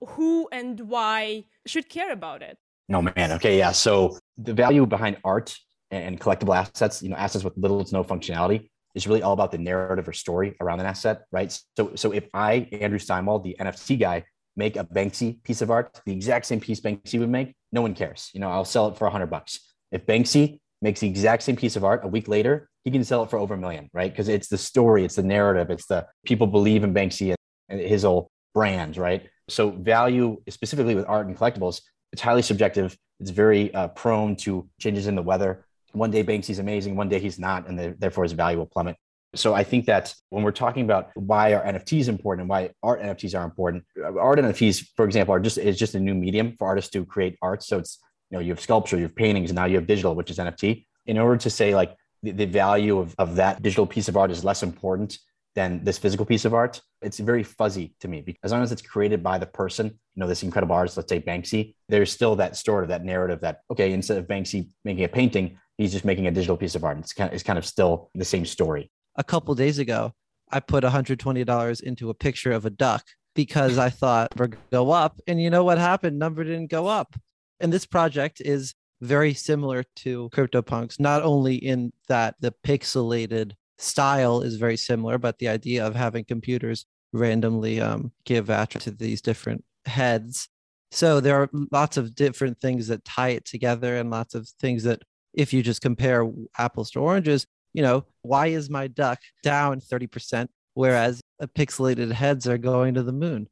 Who 0.00 0.48
and 0.50 0.80
why 0.80 1.44
should 1.66 1.88
care 1.88 2.12
about 2.12 2.42
it? 2.42 2.56
No, 2.88 3.02
man. 3.02 3.32
Okay. 3.32 3.58
Yeah. 3.58 3.72
So, 3.72 4.18
the 4.38 4.54
value 4.54 4.86
behind 4.86 5.18
art 5.24 5.56
and 5.90 6.20
collectible 6.20 6.56
assets, 6.56 7.02
you 7.02 7.08
know, 7.10 7.16
assets 7.16 7.44
with 7.44 7.56
little 7.56 7.84
to 7.84 7.94
no 7.94 8.04
functionality, 8.04 8.68
is 8.94 9.06
really 9.06 9.22
all 9.22 9.34
about 9.34 9.52
the 9.52 9.58
narrative 9.58 10.08
or 10.08 10.12
story 10.12 10.56
around 10.60 10.80
an 10.80 10.86
asset, 10.86 11.24
right? 11.30 11.58
So, 11.76 11.94
so 11.94 12.12
if 12.12 12.24
I, 12.32 12.68
Andrew 12.72 12.98
Steinwold, 12.98 13.44
the 13.44 13.56
NFT 13.60 14.00
guy, 14.00 14.24
make 14.56 14.76
a 14.76 14.84
Banksy 14.84 15.42
piece 15.42 15.60
of 15.60 15.70
art, 15.70 16.00
the 16.06 16.12
exact 16.12 16.46
same 16.46 16.60
piece 16.60 16.80
Banksy 16.80 17.20
would 17.20 17.28
make, 17.28 17.54
no 17.72 17.82
one 17.82 17.94
cares. 17.94 18.30
You 18.32 18.40
know, 18.40 18.50
I'll 18.50 18.64
sell 18.64 18.88
it 18.88 18.96
for 18.96 19.06
a 19.06 19.10
hundred 19.10 19.26
bucks. 19.26 19.60
If 19.92 20.06
Banksy 20.06 20.60
makes 20.82 21.00
the 21.00 21.08
exact 21.08 21.42
same 21.42 21.56
piece 21.56 21.76
of 21.76 21.84
art 21.84 22.04
a 22.04 22.08
week 22.08 22.28
later, 22.28 22.68
he 22.84 22.90
can 22.90 23.04
sell 23.04 23.22
it 23.22 23.30
for 23.30 23.38
over 23.38 23.54
a 23.54 23.58
million, 23.58 23.88
right? 23.92 24.12
Because 24.12 24.28
it's 24.28 24.48
the 24.48 24.58
story, 24.58 25.04
it's 25.04 25.16
the 25.16 25.22
narrative, 25.22 25.70
it's 25.70 25.86
the 25.86 26.06
people 26.24 26.46
believe 26.46 26.84
in 26.84 26.94
Banksy 26.94 27.34
and 27.68 27.80
his 27.80 28.02
whole 28.02 28.30
brand, 28.54 28.96
right? 28.96 29.28
So 29.48 29.70
value, 29.70 30.40
specifically 30.48 30.94
with 30.94 31.06
art 31.08 31.26
and 31.26 31.36
collectibles, 31.36 31.80
it's 32.12 32.22
highly 32.22 32.42
subjective. 32.42 32.96
It's 33.20 33.30
very 33.30 33.72
uh, 33.74 33.88
prone 33.88 34.36
to 34.36 34.68
changes 34.78 35.06
in 35.06 35.14
the 35.14 35.22
weather 35.22 35.66
one 35.96 36.10
day 36.10 36.22
Banksy's 36.22 36.58
amazing, 36.58 36.94
one 36.94 37.08
day 37.08 37.18
he's 37.18 37.38
not, 37.38 37.66
and 37.66 37.78
the, 37.78 37.96
therefore 37.98 38.24
his 38.24 38.32
value 38.32 38.58
will 38.58 38.66
plummet. 38.66 38.96
So 39.34 39.54
I 39.54 39.64
think 39.64 39.86
that 39.86 40.14
when 40.30 40.44
we're 40.44 40.52
talking 40.52 40.84
about 40.84 41.10
why 41.14 41.52
are 41.54 41.64
NFTs 41.64 42.08
important 42.08 42.42
and 42.42 42.48
why 42.48 42.70
art 42.82 43.02
NFTs 43.02 43.38
are 43.38 43.44
important, 43.44 43.84
art 44.02 44.38
NFTs, 44.38 44.88
for 44.94 45.04
example, 45.04 45.34
are 45.34 45.40
just 45.40 45.58
is 45.58 45.78
just 45.78 45.94
a 45.94 46.00
new 46.00 46.14
medium 46.14 46.54
for 46.58 46.68
artists 46.68 46.90
to 46.92 47.04
create 47.04 47.36
art. 47.42 47.62
So 47.62 47.78
it's 47.78 47.98
you 48.30 48.36
know 48.36 48.40
you 48.40 48.50
have 48.50 48.60
sculpture, 48.60 48.96
you 48.96 49.04
have 49.04 49.16
paintings, 49.16 49.50
and 49.50 49.56
now 49.56 49.64
you 49.64 49.76
have 49.76 49.86
digital, 49.86 50.14
which 50.14 50.30
is 50.30 50.38
NFT. 50.38 50.86
In 51.06 51.18
order 51.18 51.36
to 51.36 51.50
say 51.50 51.74
like 51.74 51.94
the, 52.22 52.32
the 52.32 52.46
value 52.46 52.98
of, 52.98 53.14
of 53.18 53.36
that 53.36 53.62
digital 53.62 53.86
piece 53.86 54.08
of 54.08 54.16
art 54.16 54.30
is 54.30 54.44
less 54.44 54.62
important 54.62 55.18
than 55.54 55.82
this 55.82 55.98
physical 55.98 56.26
piece 56.26 56.44
of 56.44 56.54
art, 56.54 56.80
it's 57.00 57.18
very 57.18 57.42
fuzzy 57.42 57.94
to 58.00 58.08
me 58.08 58.20
because 58.20 58.40
as 58.44 58.52
long 58.52 58.62
as 58.62 58.70
it's 58.70 58.82
created 58.82 59.22
by 59.22 59.38
the 59.38 59.46
person, 59.46 59.86
you 59.86 60.20
know, 60.20 60.26
this 60.26 60.42
incredible 60.42 60.74
artist, 60.74 60.96
let's 60.96 61.08
say 61.08 61.20
Banksy, 61.20 61.74
there's 61.88 62.12
still 62.12 62.36
that 62.36 62.56
story 62.56 62.82
of 62.82 62.88
that 62.88 63.04
narrative 63.04 63.40
that, 63.40 63.60
okay, 63.70 63.92
instead 63.92 64.18
of 64.18 64.26
Banksy 64.26 64.68
making 64.84 65.04
a 65.04 65.08
painting, 65.08 65.58
he's 65.78 65.92
just 65.92 66.04
making 66.04 66.26
a 66.26 66.30
digital 66.30 66.56
piece 66.56 66.74
of 66.74 66.84
art. 66.84 66.98
It's 66.98 67.12
kind 67.12 67.28
of, 67.28 67.34
it's 67.34 67.42
kind 67.42 67.58
of 67.58 67.64
still 67.64 68.10
the 68.14 68.24
same 68.24 68.44
story. 68.44 68.90
A 69.16 69.24
couple 69.24 69.54
days 69.54 69.78
ago, 69.78 70.12
I 70.50 70.60
put 70.60 70.84
$120 70.84 71.82
into 71.82 72.10
a 72.10 72.14
picture 72.14 72.52
of 72.52 72.66
a 72.66 72.70
duck 72.70 73.04
because 73.34 73.78
I 73.78 73.90
thought 73.90 74.36
we're 74.36 74.50
go 74.70 74.90
up. 74.90 75.20
And 75.26 75.40
you 75.40 75.50
know 75.50 75.64
what 75.64 75.78
happened? 75.78 76.18
Number 76.18 76.44
didn't 76.44 76.70
go 76.70 76.86
up. 76.86 77.14
And 77.60 77.72
this 77.72 77.86
project 77.86 78.40
is 78.40 78.74
very 79.00 79.34
similar 79.34 79.84
to 79.96 80.30
CryptoPunks, 80.30 80.98
not 80.98 81.22
only 81.22 81.56
in 81.56 81.92
that 82.08 82.34
the 82.40 82.54
pixelated 82.64 83.52
style 83.78 84.40
is 84.40 84.56
very 84.56 84.76
similar, 84.76 85.18
but 85.18 85.38
the 85.38 85.48
idea 85.48 85.86
of 85.86 85.94
having 85.94 86.24
computers 86.24 86.86
randomly 87.12 87.80
um, 87.80 88.12
give 88.24 88.50
attributes 88.50 88.84
to 88.84 88.90
these 88.90 89.20
different 89.20 89.64
heads. 89.84 90.48
So 90.90 91.20
there 91.20 91.36
are 91.36 91.50
lots 91.72 91.96
of 91.96 92.14
different 92.14 92.58
things 92.60 92.88
that 92.88 93.04
tie 93.04 93.30
it 93.30 93.44
together 93.44 93.96
and 93.96 94.10
lots 94.10 94.34
of 94.34 94.48
things 94.60 94.84
that 94.84 95.02
if 95.34 95.52
you 95.52 95.62
just 95.62 95.82
compare 95.82 96.30
apples 96.56 96.90
to 96.92 97.00
oranges, 97.00 97.46
you 97.74 97.82
know, 97.82 98.06
why 98.22 98.48
is 98.48 98.70
my 98.70 98.86
duck 98.86 99.18
down 99.42 99.80
30%, 99.80 100.48
whereas 100.74 101.20
pixelated 101.56 102.10
heads 102.12 102.46
are 102.48 102.58
going 102.58 102.94
to 102.94 103.02
the 103.02 103.12
moon? 103.12 103.48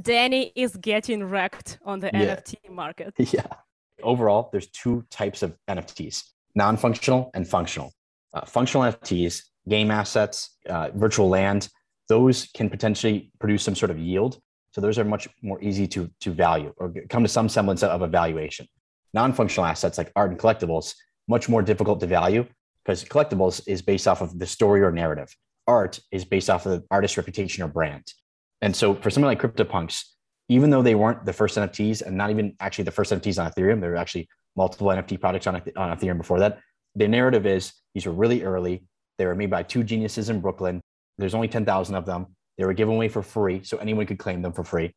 Danny 0.00 0.52
is 0.54 0.76
getting 0.76 1.24
wrecked 1.24 1.78
on 1.84 2.00
the 2.00 2.10
yeah. 2.12 2.36
NFT 2.36 2.70
market. 2.70 3.14
Yeah. 3.32 3.46
Overall, 4.02 4.48
there's 4.52 4.68
two 4.68 5.04
types 5.10 5.42
of 5.42 5.56
NFTs 5.68 6.22
non 6.54 6.76
functional 6.76 7.30
and 7.34 7.46
functional. 7.46 7.92
Uh, 8.32 8.44
functional 8.44 8.84
NFTs, 8.84 9.42
game 9.68 9.90
assets, 9.90 10.56
uh, 10.68 10.90
virtual 10.94 11.28
land, 11.28 11.68
those 12.08 12.48
can 12.54 12.70
potentially 12.70 13.32
produce 13.38 13.62
some 13.62 13.74
sort 13.74 13.90
of 13.90 13.98
yield. 13.98 14.38
So 14.72 14.80
those 14.80 14.98
are 14.98 15.04
much 15.04 15.28
more 15.42 15.60
easy 15.62 15.86
to, 15.88 16.10
to 16.20 16.30
value 16.30 16.72
or 16.76 16.94
come 17.08 17.22
to 17.22 17.28
some 17.28 17.48
semblance 17.48 17.82
of 17.82 18.02
a 18.02 18.06
valuation 18.06 18.68
non-functional 19.14 19.66
assets 19.66 19.98
like 19.98 20.12
art 20.16 20.30
and 20.30 20.38
collectibles 20.38 20.94
much 21.28 21.48
more 21.48 21.62
difficult 21.62 22.00
to 22.00 22.06
value 22.06 22.44
because 22.84 23.04
collectibles 23.04 23.60
is 23.66 23.82
based 23.82 24.06
off 24.06 24.20
of 24.20 24.38
the 24.38 24.46
story 24.46 24.82
or 24.82 24.90
narrative 24.90 25.34
art 25.66 25.98
is 26.10 26.24
based 26.24 26.50
off 26.50 26.66
of 26.66 26.72
the 26.72 26.86
artist's 26.90 27.16
reputation 27.16 27.62
or 27.62 27.68
brand 27.68 28.04
and 28.60 28.74
so 28.74 28.94
for 28.94 29.10
something 29.10 29.26
like 29.26 29.40
CryptoPunks, 29.40 30.04
even 30.48 30.70
though 30.70 30.82
they 30.82 30.94
weren't 30.94 31.24
the 31.24 31.32
first 31.32 31.56
NFTs 31.56 32.02
and 32.02 32.16
not 32.16 32.30
even 32.30 32.54
actually 32.60 32.84
the 32.84 32.90
first 32.90 33.12
NFTs 33.12 33.42
on 33.42 33.50
Ethereum, 33.50 33.80
there 33.80 33.90
were 33.90 33.96
actually 33.96 34.28
multiple 34.56 34.88
NFT 34.88 35.20
products 35.20 35.46
on, 35.46 35.56
on 35.56 35.96
Ethereum 35.96 36.18
before 36.18 36.40
that. 36.40 36.58
The 36.94 37.06
narrative 37.06 37.46
is 37.46 37.72
these 37.94 38.06
were 38.06 38.12
really 38.12 38.42
early. 38.42 38.84
They 39.18 39.26
were 39.26 39.34
made 39.34 39.50
by 39.50 39.62
two 39.62 39.84
geniuses 39.84 40.30
in 40.30 40.40
Brooklyn. 40.40 40.80
There's 41.18 41.34
only 41.34 41.48
10,000 41.48 41.94
of 41.94 42.06
them. 42.06 42.28
They 42.56 42.64
were 42.64 42.72
given 42.72 42.94
away 42.94 43.08
for 43.08 43.22
free, 43.22 43.62
so 43.62 43.76
anyone 43.78 44.06
could 44.06 44.18
claim 44.18 44.42
them 44.42 44.52
for 44.52 44.64
free 44.64 44.92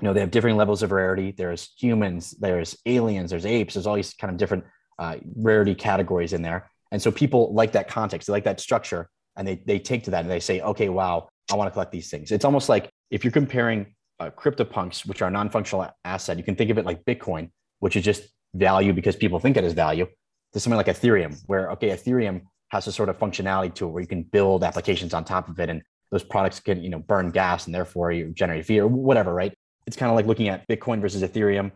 you 0.00 0.06
know 0.06 0.12
they 0.12 0.20
have 0.20 0.30
different 0.30 0.56
levels 0.56 0.82
of 0.82 0.92
rarity 0.92 1.32
there's 1.32 1.72
humans 1.76 2.32
there's 2.40 2.76
aliens 2.86 3.30
there's 3.30 3.46
apes 3.46 3.74
there's 3.74 3.86
all 3.86 3.94
these 3.94 4.14
kind 4.14 4.30
of 4.30 4.36
different 4.36 4.64
uh, 4.98 5.16
rarity 5.36 5.74
categories 5.74 6.32
in 6.32 6.42
there 6.42 6.70
and 6.90 7.00
so 7.00 7.10
people 7.10 7.52
like 7.54 7.72
that 7.72 7.88
context 7.88 8.26
they 8.26 8.32
like 8.32 8.44
that 8.44 8.60
structure 8.60 9.08
and 9.40 9.48
they, 9.48 9.56
they 9.66 9.78
take 9.80 10.04
to 10.04 10.10
that 10.12 10.20
and 10.20 10.30
they 10.30 10.38
say 10.38 10.60
okay 10.60 10.88
wow 10.88 11.28
i 11.50 11.56
want 11.56 11.66
to 11.66 11.72
collect 11.72 11.90
these 11.90 12.08
things 12.08 12.30
it's 12.30 12.44
almost 12.44 12.68
like 12.68 12.88
if 13.10 13.24
you're 13.24 13.32
comparing 13.32 13.92
uh, 14.20 14.30
CryptoPunks 14.30 15.06
which 15.06 15.22
are 15.22 15.28
a 15.28 15.30
non-functional 15.30 15.88
asset 16.04 16.38
you 16.38 16.44
can 16.44 16.54
think 16.54 16.70
of 16.70 16.78
it 16.78 16.84
like 16.84 17.02
bitcoin 17.04 17.50
which 17.80 17.96
is 17.96 18.04
just 18.04 18.28
value 18.54 18.92
because 18.92 19.16
people 19.16 19.40
think 19.40 19.56
it 19.56 19.64
is 19.64 19.72
value 19.72 20.06
to 20.52 20.60
something 20.60 20.76
like 20.76 20.86
Ethereum, 20.86 21.40
where 21.46 21.70
okay, 21.72 21.90
Ethereum 21.90 22.42
has 22.68 22.86
a 22.86 22.92
sort 22.92 23.08
of 23.08 23.18
functionality 23.18 23.74
to 23.74 23.86
it 23.86 23.90
where 23.90 24.00
you 24.00 24.06
can 24.06 24.22
build 24.22 24.62
applications 24.64 25.14
on 25.14 25.24
top 25.24 25.48
of 25.48 25.58
it, 25.60 25.68
and 25.68 25.82
those 26.10 26.24
products 26.24 26.60
can 26.60 26.82
you 26.82 26.90
know 26.90 26.98
burn 26.98 27.30
gas 27.30 27.66
and 27.66 27.74
therefore 27.74 28.12
you 28.12 28.32
generate 28.32 28.66
fee 28.66 28.80
or 28.80 28.88
whatever, 28.88 29.32
right? 29.34 29.54
It's 29.86 29.96
kind 29.96 30.10
of 30.10 30.16
like 30.16 30.26
looking 30.26 30.48
at 30.48 30.66
Bitcoin 30.68 31.00
versus 31.00 31.22
Ethereum, 31.22 31.72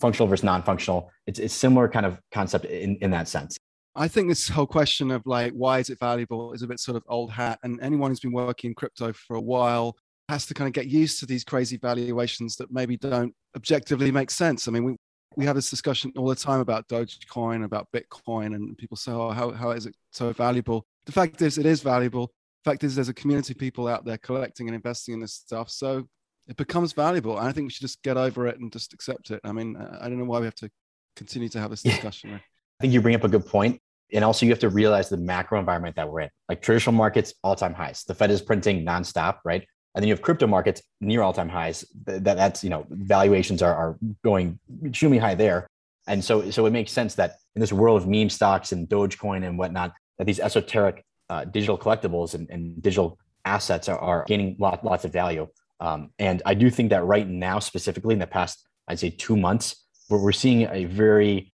functional 0.00 0.28
versus 0.28 0.44
non-functional. 0.44 1.10
It's 1.26 1.38
it's 1.38 1.54
similar 1.54 1.88
kind 1.88 2.06
of 2.06 2.18
concept 2.32 2.64
in 2.66 2.96
in 2.96 3.10
that 3.10 3.28
sense. 3.28 3.56
I 3.94 4.08
think 4.08 4.28
this 4.28 4.48
whole 4.48 4.66
question 4.66 5.10
of 5.10 5.22
like 5.26 5.52
why 5.52 5.80
is 5.80 5.90
it 5.90 5.98
valuable 5.98 6.52
is 6.52 6.62
a 6.62 6.66
bit 6.66 6.80
sort 6.80 6.96
of 6.96 7.02
old 7.08 7.30
hat, 7.30 7.58
and 7.62 7.80
anyone 7.82 8.10
who's 8.10 8.20
been 8.20 8.32
working 8.32 8.70
in 8.70 8.74
crypto 8.74 9.12
for 9.12 9.36
a 9.36 9.40
while 9.40 9.96
has 10.28 10.46
to 10.46 10.54
kind 10.54 10.68
of 10.68 10.74
get 10.74 10.86
used 10.86 11.18
to 11.20 11.26
these 11.26 11.44
crazy 11.44 11.78
valuations 11.78 12.56
that 12.56 12.70
maybe 12.70 12.96
don't 12.96 13.34
objectively 13.56 14.10
make 14.10 14.30
sense. 14.30 14.68
I 14.68 14.70
mean, 14.70 14.84
we 14.84 14.96
we 15.36 15.44
have 15.44 15.56
this 15.56 15.70
discussion 15.70 16.12
all 16.16 16.26
the 16.26 16.34
time 16.34 16.60
about 16.60 16.88
Dogecoin, 16.88 17.64
about 17.64 17.88
Bitcoin, 17.94 18.54
and 18.54 18.76
people 18.76 18.96
say, 18.96 19.12
"Oh, 19.12 19.30
how 19.30 19.52
how 19.52 19.70
is 19.70 19.86
it 19.86 19.94
so 20.10 20.32
valuable?" 20.32 20.86
The 21.06 21.12
fact 21.12 21.40
is, 21.42 21.58
it 21.58 21.66
is 21.66 21.80
valuable. 21.80 22.32
The 22.64 22.70
fact 22.70 22.84
is, 22.84 22.94
there's 22.94 23.08
a 23.08 23.14
community 23.14 23.52
of 23.54 23.58
people 23.58 23.88
out 23.88 24.04
there 24.04 24.18
collecting 24.18 24.68
and 24.68 24.74
investing 24.74 25.14
in 25.14 25.20
this 25.20 25.34
stuff, 25.34 25.70
so 25.70 26.06
it 26.48 26.56
becomes 26.56 26.92
valuable. 26.92 27.38
And 27.38 27.46
I 27.46 27.52
think 27.52 27.66
we 27.66 27.70
should 27.70 27.82
just 27.82 28.02
get 28.02 28.16
over 28.16 28.46
it 28.46 28.58
and 28.58 28.72
just 28.72 28.92
accept 28.92 29.30
it. 29.30 29.40
I 29.44 29.52
mean, 29.52 29.76
I 29.76 30.08
don't 30.08 30.18
know 30.18 30.24
why 30.24 30.40
we 30.40 30.46
have 30.46 30.54
to 30.56 30.70
continue 31.14 31.48
to 31.50 31.60
have 31.60 31.70
this 31.70 31.82
discussion. 31.82 32.40
I 32.78 32.84
think 32.84 32.92
you 32.92 33.00
bring 33.00 33.14
up 33.14 33.24
a 33.24 33.28
good 33.28 33.46
point. 33.46 33.80
And 34.12 34.24
also, 34.24 34.46
you 34.46 34.52
have 34.52 34.60
to 34.60 34.70
realize 34.70 35.10
the 35.10 35.18
macro 35.18 35.58
environment 35.58 35.96
that 35.96 36.10
we're 36.10 36.20
in. 36.20 36.30
Like 36.48 36.62
traditional 36.62 36.94
markets, 36.94 37.34
all 37.44 37.54
time 37.54 37.74
highs. 37.74 38.04
The 38.04 38.14
Fed 38.14 38.30
is 38.30 38.40
printing 38.40 38.84
nonstop, 38.84 39.38
right? 39.44 39.66
And 39.94 40.02
then 40.02 40.08
you 40.08 40.14
have 40.14 40.22
crypto 40.22 40.46
markets 40.46 40.82
near 41.00 41.22
all 41.22 41.32
time 41.32 41.48
highs. 41.48 41.84
That, 42.06 42.24
that's 42.24 42.64
you 42.64 42.70
know 42.70 42.86
valuations 42.88 43.62
are, 43.62 43.74
are 43.74 43.98
going 44.24 44.58
extremely 44.84 45.18
high 45.18 45.34
there. 45.34 45.66
And 46.06 46.24
so 46.24 46.50
so 46.50 46.64
it 46.64 46.70
makes 46.70 46.92
sense 46.92 47.16
that 47.16 47.36
in 47.54 47.60
this 47.60 47.72
world 47.72 48.00
of 48.00 48.08
meme 48.08 48.30
stocks 48.30 48.72
and 48.72 48.88
Dogecoin 48.88 49.46
and 49.46 49.58
whatnot, 49.58 49.92
that 50.16 50.26
these 50.26 50.40
esoteric 50.40 51.04
uh, 51.28 51.44
digital 51.44 51.76
collectibles 51.76 52.34
and, 52.34 52.48
and 52.48 52.80
digital 52.80 53.18
assets 53.44 53.88
are, 53.88 53.98
are 53.98 54.24
gaining 54.26 54.56
lot, 54.58 54.84
lots 54.84 55.04
of 55.04 55.12
value. 55.12 55.46
Um, 55.80 56.10
and 56.18 56.42
I 56.46 56.54
do 56.54 56.70
think 56.70 56.90
that 56.90 57.04
right 57.04 57.28
now, 57.28 57.58
specifically 57.58 58.14
in 58.14 58.18
the 58.18 58.26
past, 58.26 58.66
I'd 58.88 58.98
say 58.98 59.10
two 59.10 59.36
months, 59.36 59.84
where 60.08 60.20
we're 60.20 60.32
seeing 60.32 60.62
a 60.62 60.86
very 60.86 61.52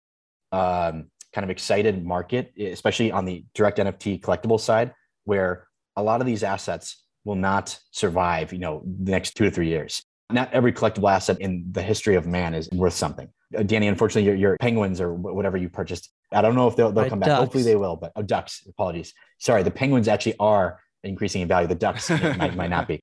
um, 0.51 1.10
kind 1.34 1.44
of 1.44 1.50
excited 1.50 2.06
market, 2.06 2.54
especially 2.58 3.12
on 3.12 3.25
the 3.25 3.44
direct 3.54 3.80
NFT 3.80 4.22
collectible 4.22 4.60
side, 4.60 4.94
where 5.25 5.68
a 5.96 6.04
lot 6.04 6.22
of 6.22 6.28
these 6.28 6.44
assets 6.44 7.04
will 7.25 7.36
not 7.36 7.78
survive, 7.92 8.54
you 8.54 8.60
know, 8.60 8.84
the 8.86 9.12
next 9.12 9.36
two 9.36 9.46
to 9.46 9.52
three 9.52 9.68
years. 9.68 10.04
Not 10.32 10.52
every 10.54 10.74
collectible 10.74 11.12
asset 11.12 11.40
in 11.40 11.66
the 11.72 11.82
history 11.82 12.16
of 12.16 12.25
man 12.28 12.54
is 12.54 12.70
worth 12.72 12.94
something. 12.94 13.30
Uh, 13.58 13.63
Danny, 13.63 13.88
unfortunately, 13.88 14.25
your, 14.25 14.36
your 14.36 14.58
penguins 14.58 15.00
or 15.00 15.13
whatever 15.13 15.58
you 15.58 15.70
purchased, 15.70 16.10
I 16.32 16.42
don't 16.42 16.56
know 16.56 16.68
if 16.68 16.75
they'll, 16.75 16.92
they'll 16.92 17.10
come 17.10 17.20
back. 17.20 17.30
Hopefully 17.32 17.63
they 17.63 17.75
will, 17.75 17.96
but 17.96 18.12
oh, 18.16 18.22
ducks, 18.22 18.63
apologies. 18.68 19.13
Sorry, 19.38 19.63
the 19.63 19.72
penguins 19.72 20.08
actually 20.08 20.36
are 20.40 20.80
increasing 21.04 21.42
in 21.42 21.48
value. 21.48 21.68
The 21.68 21.75
ducks 21.75 22.10
might, 22.38 22.56
might 22.56 22.70
not 22.70 22.88
be. 22.88 23.00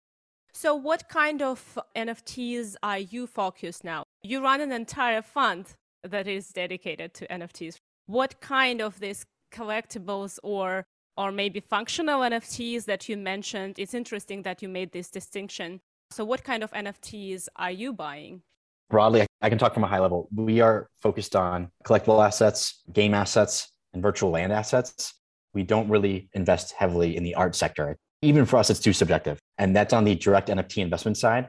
So, 0.53 0.75
what 0.75 1.09
kind 1.09 1.43
of 1.43 1.79
NFTs 1.97 2.75
are 2.83 2.99
you 2.99 3.27
focused 3.27 3.85
now? 3.85 4.03
You 4.23 4.43
run 4.43 4.61
an 4.61 4.73
entire 4.73 5.23
fund 5.23 5.75
that 6.03 6.27
is 6.27 6.49
dedicated 6.49 7.15
to 7.15 7.27
NFTs 7.29 7.79
what 8.11 8.40
kind 8.40 8.81
of 8.81 8.99
these 9.00 9.25
collectibles 9.52 10.38
or 10.43 10.85
or 11.17 11.31
maybe 11.31 11.61
functional 11.61 12.21
NFTs 12.21 12.85
that 12.87 13.09
you 13.09 13.17
mentioned. 13.17 13.79
It's 13.79 13.95
interesting 13.95 14.43
that 14.43 14.62
you 14.62 14.69
made 14.69 14.93
this 14.93 15.11
distinction. 15.11 15.81
So, 16.11 16.25
what 16.25 16.43
kind 16.45 16.62
of 16.62 16.71
NFTs 16.73 17.49
are 17.57 17.71
you 17.71 17.93
buying? 17.93 18.43
Broadly, 18.88 19.26
I 19.43 19.49
can 19.49 19.59
talk 19.59 19.75
from 19.75 19.85
a 19.85 19.87
high 19.87 20.00
level. 20.00 20.29
We 20.35 20.61
are 20.61 20.88
focused 21.02 21.37
on 21.37 21.71
collectible 21.85 22.25
assets, 22.25 22.83
game 22.93 23.14
assets, 23.14 23.71
and 23.93 24.02
virtual 24.02 24.31
land 24.31 24.52
assets. 24.52 25.14
We 25.52 25.62
don't 25.62 25.88
really 25.88 26.31
invest 26.33 26.73
heavily 26.73 27.17
in 27.17 27.23
the 27.23 27.35
art 27.35 27.55
sector. 27.55 27.97
Even 28.23 28.45
for 28.47 28.57
us, 28.57 28.71
it's 28.71 28.81
too 28.81 28.93
subjective. 28.93 29.38
And 29.59 29.76
that's 29.76 29.93
on 29.93 30.05
the 30.05 30.14
direct 30.14 30.49
NFT 30.49 30.79
investment 30.79 31.17
side. 31.17 31.49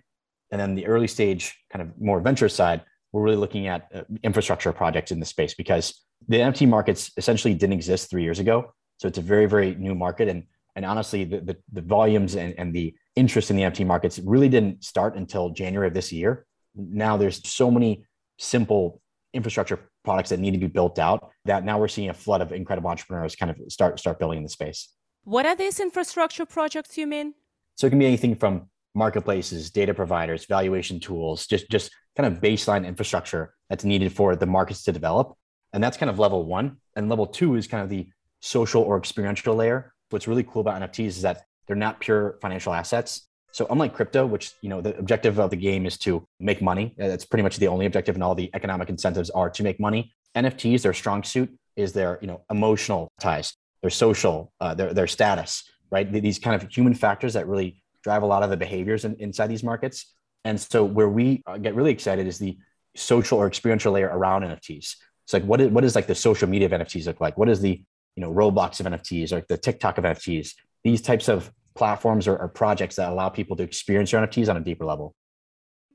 And 0.52 0.60
then 0.60 0.76
the 0.76 0.86
early 0.86 1.08
stage, 1.08 1.56
kind 1.72 1.82
of 1.82 2.00
more 2.00 2.20
venture 2.20 2.50
side, 2.50 2.84
we're 3.12 3.24
really 3.24 3.38
looking 3.38 3.68
at 3.68 3.88
uh, 3.94 4.02
infrastructure 4.24 4.72
projects 4.72 5.12
in 5.12 5.20
the 5.20 5.26
space 5.26 5.54
because 5.54 6.04
the 6.28 6.38
NFT 6.38 6.68
markets 6.68 7.12
essentially 7.18 7.54
didn't 7.54 7.74
exist 7.74 8.10
three 8.10 8.24
years 8.24 8.40
ago. 8.40 8.74
So 8.98 9.08
it's 9.08 9.18
a 9.18 9.22
very, 9.22 9.48
very 9.48 9.76
new 9.76 9.96
market. 9.96 10.28
And, 10.28 10.44
and 10.76 10.86
honestly, 10.86 11.24
the, 11.24 11.42
the, 11.42 11.58
the 11.74 11.82
volumes 11.82 12.36
and, 12.36 12.54
and 12.58 12.74
the 12.74 12.94
interest 13.16 13.50
in 13.50 13.58
the 13.58 13.64
NFT 13.64 13.86
markets 13.86 14.20
really 14.20 14.50
didn't 14.50 14.84
start 14.84 15.16
until 15.16 15.50
January 15.50 15.88
of 15.88 15.94
this 15.94 16.12
year. 16.12 16.46
Now 16.76 17.18
there's 17.18 17.48
so 17.48 17.70
many 17.70 18.06
simple 18.38 19.02
infrastructure 19.34 19.80
products 20.04 20.30
that 20.30 20.40
need 20.40 20.52
to 20.52 20.58
be 20.58 20.68
built 20.68 21.00
out 21.00 21.32
that 21.46 21.64
now 21.64 21.80
we're 21.80 21.88
seeing 21.88 22.10
a 22.10 22.14
flood 22.14 22.42
of 22.42 22.52
incredible 22.52 22.90
entrepreneurs 22.90 23.36
kind 23.36 23.52
of 23.52 23.58
start 23.72 24.00
start 24.00 24.20
building 24.20 24.38
in 24.38 24.44
the 24.44 24.50
space. 24.50 24.90
What 25.24 25.46
are 25.46 25.56
these 25.56 25.80
infrastructure 25.80 26.46
projects 26.46 26.98
you 26.98 27.08
mean? 27.08 27.34
So 27.76 27.88
it 27.88 27.92
can 27.92 28.00
be 28.00 28.08
anything 28.08 28.36
from 28.36 28.70
marketplaces, 28.96 29.70
data 29.70 29.94
providers, 29.94 30.46
valuation 30.46 31.00
tools, 31.00 31.48
just 31.48 31.70
just 31.70 31.92
kind 32.16 32.34
of 32.34 32.42
baseline 32.42 32.86
infrastructure 32.86 33.54
that's 33.70 33.86
needed 33.86 34.12
for 34.12 34.36
the 34.36 34.46
markets 34.46 34.84
to 34.84 34.92
develop. 34.92 35.36
And 35.74 35.84
that's 35.84 35.98
kind 35.98 36.10
of 36.10 36.20
level 36.20 36.46
one. 36.46 36.78
And 36.96 37.10
level 37.10 37.26
two 37.26 37.56
is 37.56 37.68
kind 37.68 37.84
of 37.84 37.90
the 37.90 38.08
social 38.40 38.82
or 38.82 38.98
experiential 38.98 39.56
layer. 39.56 39.94
What's 40.10 40.28
really 40.28 40.44
cool 40.44 40.62
about 40.62 40.82
NFTs 40.82 41.08
is 41.08 41.22
that 41.22 41.46
they're 41.68 41.76
not 41.76 42.00
pure 42.00 42.38
financial 42.42 42.74
assets. 42.74 43.28
So 43.54 43.68
unlike 43.70 43.94
crypto, 43.94 44.26
which 44.26 44.54
you 44.62 44.70
know 44.70 44.82
the 44.82 44.98
objective 44.98 45.40
of 45.40 45.50
the 45.50 45.56
game 45.58 45.86
is 45.86 45.98
to 46.00 46.26
make 46.40 46.62
money, 46.62 46.96
that's 46.98 47.26
pretty 47.26 47.44
much 47.44 47.58
the 47.58 47.68
only 47.68 47.86
objective, 47.86 48.16
and 48.16 48.24
all 48.24 48.36
the 48.36 48.50
economic 48.54 48.90
incentives 48.90 49.30
are 49.30 49.50
to 49.50 49.64
make 49.64 49.80
money. 49.80 50.14
NFTs, 50.36 50.82
their 50.82 50.94
strong 50.94 51.24
suit 51.24 51.50
is 51.76 51.92
their 51.94 52.18
you 52.22 52.28
know 52.28 52.42
emotional 52.50 53.12
ties, 53.20 53.54
their 53.82 53.90
social, 53.90 54.54
uh, 54.62 54.74
their 54.74 54.94
their 54.94 55.08
status, 55.08 55.70
right? 55.92 56.12
These 56.12 56.40
kind 56.40 56.62
of 56.62 56.70
human 56.70 56.94
factors 56.94 57.34
that 57.34 57.48
really 57.48 57.82
drive 58.04 58.24
a 58.24 58.26
lot 58.26 58.42
of 58.44 58.50
the 58.50 58.58
behaviors 58.58 59.06
in, 59.06 59.16
inside 59.20 59.48
these 59.48 59.64
markets. 59.64 60.14
And 60.44 60.60
so 60.60 60.84
where 60.84 61.10
we 61.10 61.44
uh, 61.46 61.58
get 61.58 61.76
really 61.76 61.92
excited 61.92 62.26
is 62.26 62.40
the 62.40 62.58
social 62.96 63.38
or 63.38 63.48
experiential 63.48 63.94
layer 63.94 64.08
around 64.08 64.42
NFTs. 64.42 64.96
It's 65.32 65.34
like 65.34 65.46
what 65.46 65.62
is 65.62 65.72
what 65.72 65.86
is 65.86 65.96
like 65.96 66.08
the 66.08 66.16
social 66.16 66.50
media 66.50 66.66
of 66.66 66.74
NFTs 66.74 67.06
look 67.06 67.22
like? 67.22 67.38
What 67.38 67.48
is 67.48 67.62
the 67.62 67.82
you 68.18 68.22
know 68.22 68.30
Roblox 68.30 68.82
of 68.82 68.86
NFTs 68.86 69.32
or 69.32 69.46
the 69.48 69.58
TikTok 69.58 69.98
of 69.98 70.04
NFTs? 70.04 70.56
These 70.84 71.02
types 71.02 71.30
of 71.30 71.50
platforms 71.74 72.28
or, 72.28 72.38
or 72.38 72.50
projects 72.50 72.98
that 72.98 73.10
allow 73.10 73.30
people 73.30 73.56
to 73.56 73.64
experience 73.64 74.12
your 74.12 74.22
NFTs 74.22 74.50
on 74.50 74.58
a 74.58 74.60
deeper 74.60 74.84
level. 74.84 75.16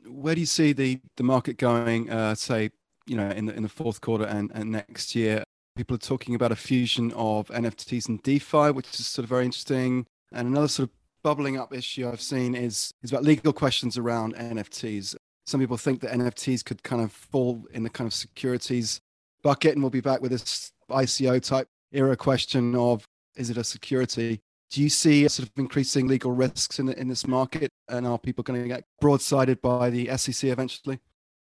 Where 0.09 0.35
do 0.35 0.40
you 0.40 0.47
see 0.47 0.73
the 0.73 1.00
the 1.19 1.23
market 1.23 1.59
going? 1.59 2.09
Uh, 2.11 2.35
say 2.35 2.71
you 3.07 3.14
know 3.19 3.28
in 3.28 3.45
the 3.45 3.55
in 3.55 3.62
the 3.62 3.69
fourth 3.69 4.00
quarter 4.00 4.25
and, 4.25 4.50
and 4.55 4.73
next 4.73 5.14
year. 5.14 5.45
People 5.76 5.97
are 5.97 5.99
talking 5.99 6.35
about 6.35 6.52
a 6.52 6.57
fusion 6.57 7.12
of 7.12 7.49
NFTs 7.49 8.09
and 8.09 8.23
DeFi, 8.23 8.71
which 8.71 8.88
is 8.99 9.07
sort 9.07 9.25
of 9.25 9.28
very 9.28 9.45
interesting. 9.45 10.07
And 10.33 10.49
another 10.49 10.69
sort 10.69 10.88
of 10.88 10.95
bubbling 11.23 11.59
up 11.59 11.75
issue 11.75 12.09
I've 12.09 12.23
seen 12.23 12.55
is 12.55 12.90
is 13.02 13.12
about 13.12 13.23
legal 13.23 13.52
questions 13.52 13.99
around 13.99 14.35
NFTs. 14.35 15.14
Some 15.45 15.61
people 15.61 15.76
think 15.76 16.00
that 16.00 16.12
NFTs 16.12 16.64
could 16.64 16.83
kind 16.83 17.02
of 17.02 17.12
fall 17.12 17.66
in 17.75 17.83
the 17.83 17.90
kind 17.90 18.07
of 18.07 18.14
securities 18.14 19.02
bucket, 19.47 19.75
and 19.75 19.83
we'll 19.83 19.91
be 19.91 20.00
back 20.00 20.21
with 20.21 20.33
this 20.33 20.73
ICO 20.91 21.41
type 21.41 21.69
era 21.93 22.17
question 22.17 22.75
of 22.75 23.07
is 23.37 23.49
it 23.49 23.57
a 23.57 23.62
security? 23.62 24.41
Do 24.71 24.83
you 24.83 24.88
see 24.88 25.29
sort 25.29 25.49
of 25.49 25.53
increasing 25.57 26.09
legal 26.09 26.33
risks 26.33 26.81
in, 26.81 26.88
in 26.88 27.07
this 27.07 27.29
market, 27.29 27.71
and 27.88 28.09
are 28.09 28.19
people 28.19 28.43
going 28.43 28.61
to 28.61 28.67
get 28.67 28.83
broadsided 29.00 29.61
by 29.61 29.88
the 29.88 30.11
SEC 30.17 30.50
eventually? 30.50 30.99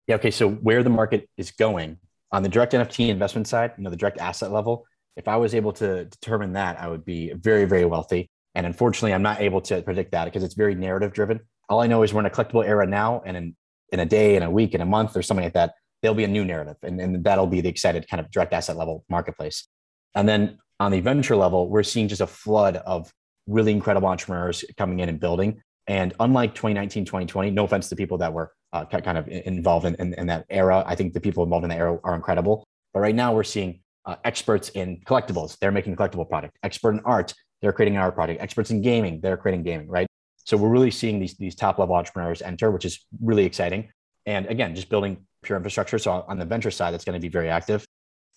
Yeah. 0.07 0.15
Okay. 0.15 0.31
So 0.31 0.49
where 0.49 0.83
the 0.83 0.89
market 0.89 1.29
is 1.35 1.51
going 1.51 1.97
on 2.31 2.43
the 2.43 2.49
direct 2.49 2.71
NFT 2.71 3.09
investment 3.09 3.49
side, 3.49 3.73
you 3.77 3.83
know, 3.83 3.89
the 3.89 3.97
direct 3.97 4.19
asset 4.19 4.53
level, 4.53 4.85
if 5.17 5.27
I 5.27 5.35
was 5.35 5.53
able 5.53 5.73
to 5.73 6.05
determine 6.05 6.53
that, 6.53 6.79
I 6.79 6.87
would 6.87 7.03
be 7.03 7.33
very, 7.33 7.65
very 7.65 7.83
wealthy. 7.83 8.29
And 8.55 8.65
unfortunately, 8.65 9.13
I'm 9.13 9.21
not 9.21 9.41
able 9.41 9.59
to 9.63 9.81
predict 9.81 10.13
that 10.13 10.25
because 10.25 10.43
it's 10.43 10.55
very 10.55 10.75
narrative 10.75 11.11
driven. 11.11 11.41
All 11.67 11.81
I 11.81 11.87
know 11.87 12.03
is 12.03 12.13
we're 12.13 12.21
in 12.21 12.25
a 12.25 12.29
collectible 12.29 12.65
era 12.65 12.87
now, 12.87 13.21
and 13.25 13.35
in, 13.35 13.55
in 13.91 13.99
a 13.99 14.05
day, 14.05 14.37
in 14.37 14.43
a 14.43 14.49
week, 14.49 14.73
in 14.73 14.79
a 14.79 14.85
month, 14.85 15.17
or 15.17 15.21
something 15.21 15.43
like 15.43 15.53
that, 15.55 15.73
there'll 16.01 16.15
be 16.15 16.23
a 16.23 16.29
new 16.29 16.45
narrative. 16.45 16.77
And, 16.83 16.99
and 16.99 17.23
that'll 17.23 17.47
be 17.47 17.61
the 17.61 17.69
excited 17.69 18.07
kind 18.09 18.19
of 18.19 18.31
direct 18.31 18.53
asset 18.53 18.77
level 18.77 19.05
marketplace. 19.09 19.67
And 20.15 20.27
then 20.27 20.57
on 20.79 20.91
the 20.91 20.99
venture 20.99 21.35
level, 21.35 21.69
we're 21.69 21.83
seeing 21.83 22.07
just 22.07 22.21
a 22.21 22.27
flood 22.27 22.77
of 22.77 23.11
really 23.47 23.71
incredible 23.71 24.07
entrepreneurs 24.07 24.63
coming 24.77 24.99
in 24.99 25.09
and 25.09 25.19
building. 25.19 25.61
And 25.87 26.13
unlike 26.19 26.55
2019, 26.55 27.05
2020, 27.05 27.51
no 27.51 27.65
offense 27.65 27.89
to 27.89 27.95
people 27.95 28.17
that 28.19 28.33
were 28.33 28.51
uh, 28.73 28.85
kind 28.85 29.17
of 29.17 29.27
involved 29.27 29.85
in, 29.85 29.95
in, 29.95 30.13
in, 30.13 30.27
that 30.27 30.45
era, 30.49 30.83
I 30.85 30.95
think 30.95 31.13
the 31.13 31.19
people 31.19 31.43
involved 31.43 31.63
in 31.63 31.69
that 31.69 31.79
era 31.79 31.99
are 32.03 32.15
incredible. 32.15 32.63
But 32.93 33.01
right 33.01 33.15
now, 33.15 33.33
we're 33.33 33.43
seeing 33.43 33.81
uh, 34.05 34.15
experts 34.23 34.69
in 34.69 35.01
collectibles. 35.05 35.57
They're 35.59 35.71
making 35.71 35.95
collectible 35.95 36.27
product. 36.27 36.57
Expert 36.63 36.91
in 36.91 37.01
art 37.03 37.33
they're 37.61 37.71
creating 37.71 37.95
an 37.95 38.01
art 38.01 38.15
product 38.15 38.41
Experts 38.41 38.71
in 38.71 38.81
gaming, 38.81 39.21
they're 39.21 39.37
creating 39.37 39.63
gaming, 39.63 39.87
right? 39.87 40.07
So 40.45 40.57
we're 40.57 40.69
really 40.69 40.91
seeing 40.91 41.19
these, 41.19 41.35
these 41.37 41.55
top 41.55 41.77
level 41.77 41.95
entrepreneurs 41.95 42.41
enter, 42.41 42.71
which 42.71 42.85
is 42.85 43.05
really 43.21 43.45
exciting. 43.45 43.89
And 44.25 44.45
again, 44.47 44.75
just 44.75 44.89
building 44.89 45.25
pure 45.43 45.57
infrastructure. 45.57 45.97
So 45.97 46.25
on 46.27 46.37
the 46.37 46.45
venture 46.45 46.71
side, 46.71 46.93
that's 46.93 47.05
going 47.05 47.19
to 47.19 47.21
be 47.21 47.29
very 47.29 47.49
active. 47.49 47.85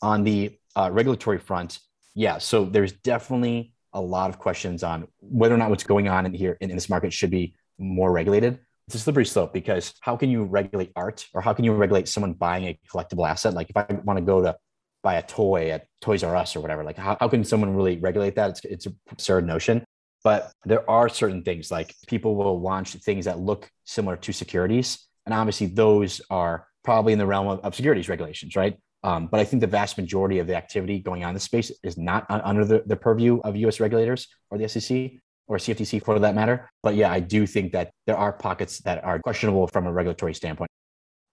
On 0.02 0.24
the 0.24 0.58
uh, 0.76 0.90
regulatory 0.92 1.38
front, 1.38 1.78
yeah. 2.14 2.38
So 2.38 2.64
there's 2.64 2.92
definitely 2.92 3.72
a 3.92 4.00
lot 4.00 4.30
of 4.30 4.38
questions 4.38 4.82
on 4.82 5.06
whether 5.20 5.54
or 5.54 5.58
not 5.58 5.70
what's 5.70 5.84
going 5.84 6.08
on 6.08 6.26
in 6.26 6.34
here 6.34 6.56
in, 6.60 6.70
in 6.70 6.76
this 6.76 6.88
market 6.88 7.12
should 7.12 7.30
be 7.30 7.54
more 7.78 8.10
regulated. 8.12 8.58
It's 8.86 8.96
a 8.96 8.98
slippery 8.98 9.24
slope 9.24 9.52
because 9.52 9.94
how 10.00 10.16
can 10.16 10.30
you 10.30 10.44
regulate 10.44 10.92
art 10.94 11.26
or 11.32 11.40
how 11.40 11.54
can 11.54 11.64
you 11.64 11.72
regulate 11.72 12.08
someone 12.08 12.34
buying 12.34 12.64
a 12.64 12.78
collectible 12.92 13.28
asset? 13.28 13.54
Like 13.54 13.70
if 13.70 13.76
I 13.76 13.86
want 14.04 14.18
to 14.18 14.24
go 14.24 14.42
to 14.42 14.56
buy 15.04 15.14
a 15.16 15.22
toy 15.22 15.70
at 15.70 15.86
Toys 16.00 16.24
R 16.24 16.34
Us 16.34 16.56
or 16.56 16.60
whatever. 16.60 16.82
Like, 16.82 16.96
how, 16.96 17.16
how 17.20 17.28
can 17.28 17.44
someone 17.44 17.76
really 17.76 17.98
regulate 17.98 18.34
that? 18.34 18.50
It's, 18.50 18.64
it's 18.64 18.86
an 18.86 18.98
absurd 19.12 19.46
notion. 19.46 19.84
But 20.24 20.50
there 20.64 20.88
are 20.90 21.08
certain 21.10 21.42
things 21.42 21.70
like 21.70 21.94
people 22.08 22.34
will 22.34 22.58
launch 22.58 22.94
things 22.94 23.26
that 23.26 23.38
look 23.38 23.70
similar 23.84 24.16
to 24.16 24.32
securities. 24.32 25.06
And 25.26 25.34
obviously, 25.34 25.66
those 25.66 26.20
are 26.30 26.66
probably 26.82 27.12
in 27.12 27.18
the 27.18 27.26
realm 27.26 27.48
of, 27.48 27.60
of 27.60 27.74
securities 27.74 28.08
regulations, 28.08 28.56
right? 28.56 28.76
Um, 29.02 29.26
but 29.26 29.38
I 29.38 29.44
think 29.44 29.60
the 29.60 29.66
vast 29.66 29.98
majority 29.98 30.38
of 30.38 30.46
the 30.46 30.56
activity 30.56 30.98
going 30.98 31.24
on 31.24 31.30
in 31.30 31.34
the 31.34 31.40
space 31.40 31.70
is 31.82 31.98
not 31.98 32.24
under 32.28 32.64
the, 32.64 32.82
the 32.86 32.96
purview 32.96 33.38
of 33.40 33.54
US 33.56 33.78
regulators 33.78 34.28
or 34.50 34.56
the 34.56 34.66
SEC 34.68 35.12
or 35.46 35.58
CFTC 35.58 36.02
for 36.02 36.18
that 36.18 36.34
matter. 36.34 36.70
But 36.82 36.94
yeah, 36.94 37.12
I 37.12 37.20
do 37.20 37.46
think 37.46 37.72
that 37.72 37.90
there 38.06 38.16
are 38.16 38.32
pockets 38.32 38.78
that 38.80 39.04
are 39.04 39.18
questionable 39.18 39.66
from 39.66 39.86
a 39.86 39.92
regulatory 39.92 40.34
standpoint. 40.34 40.70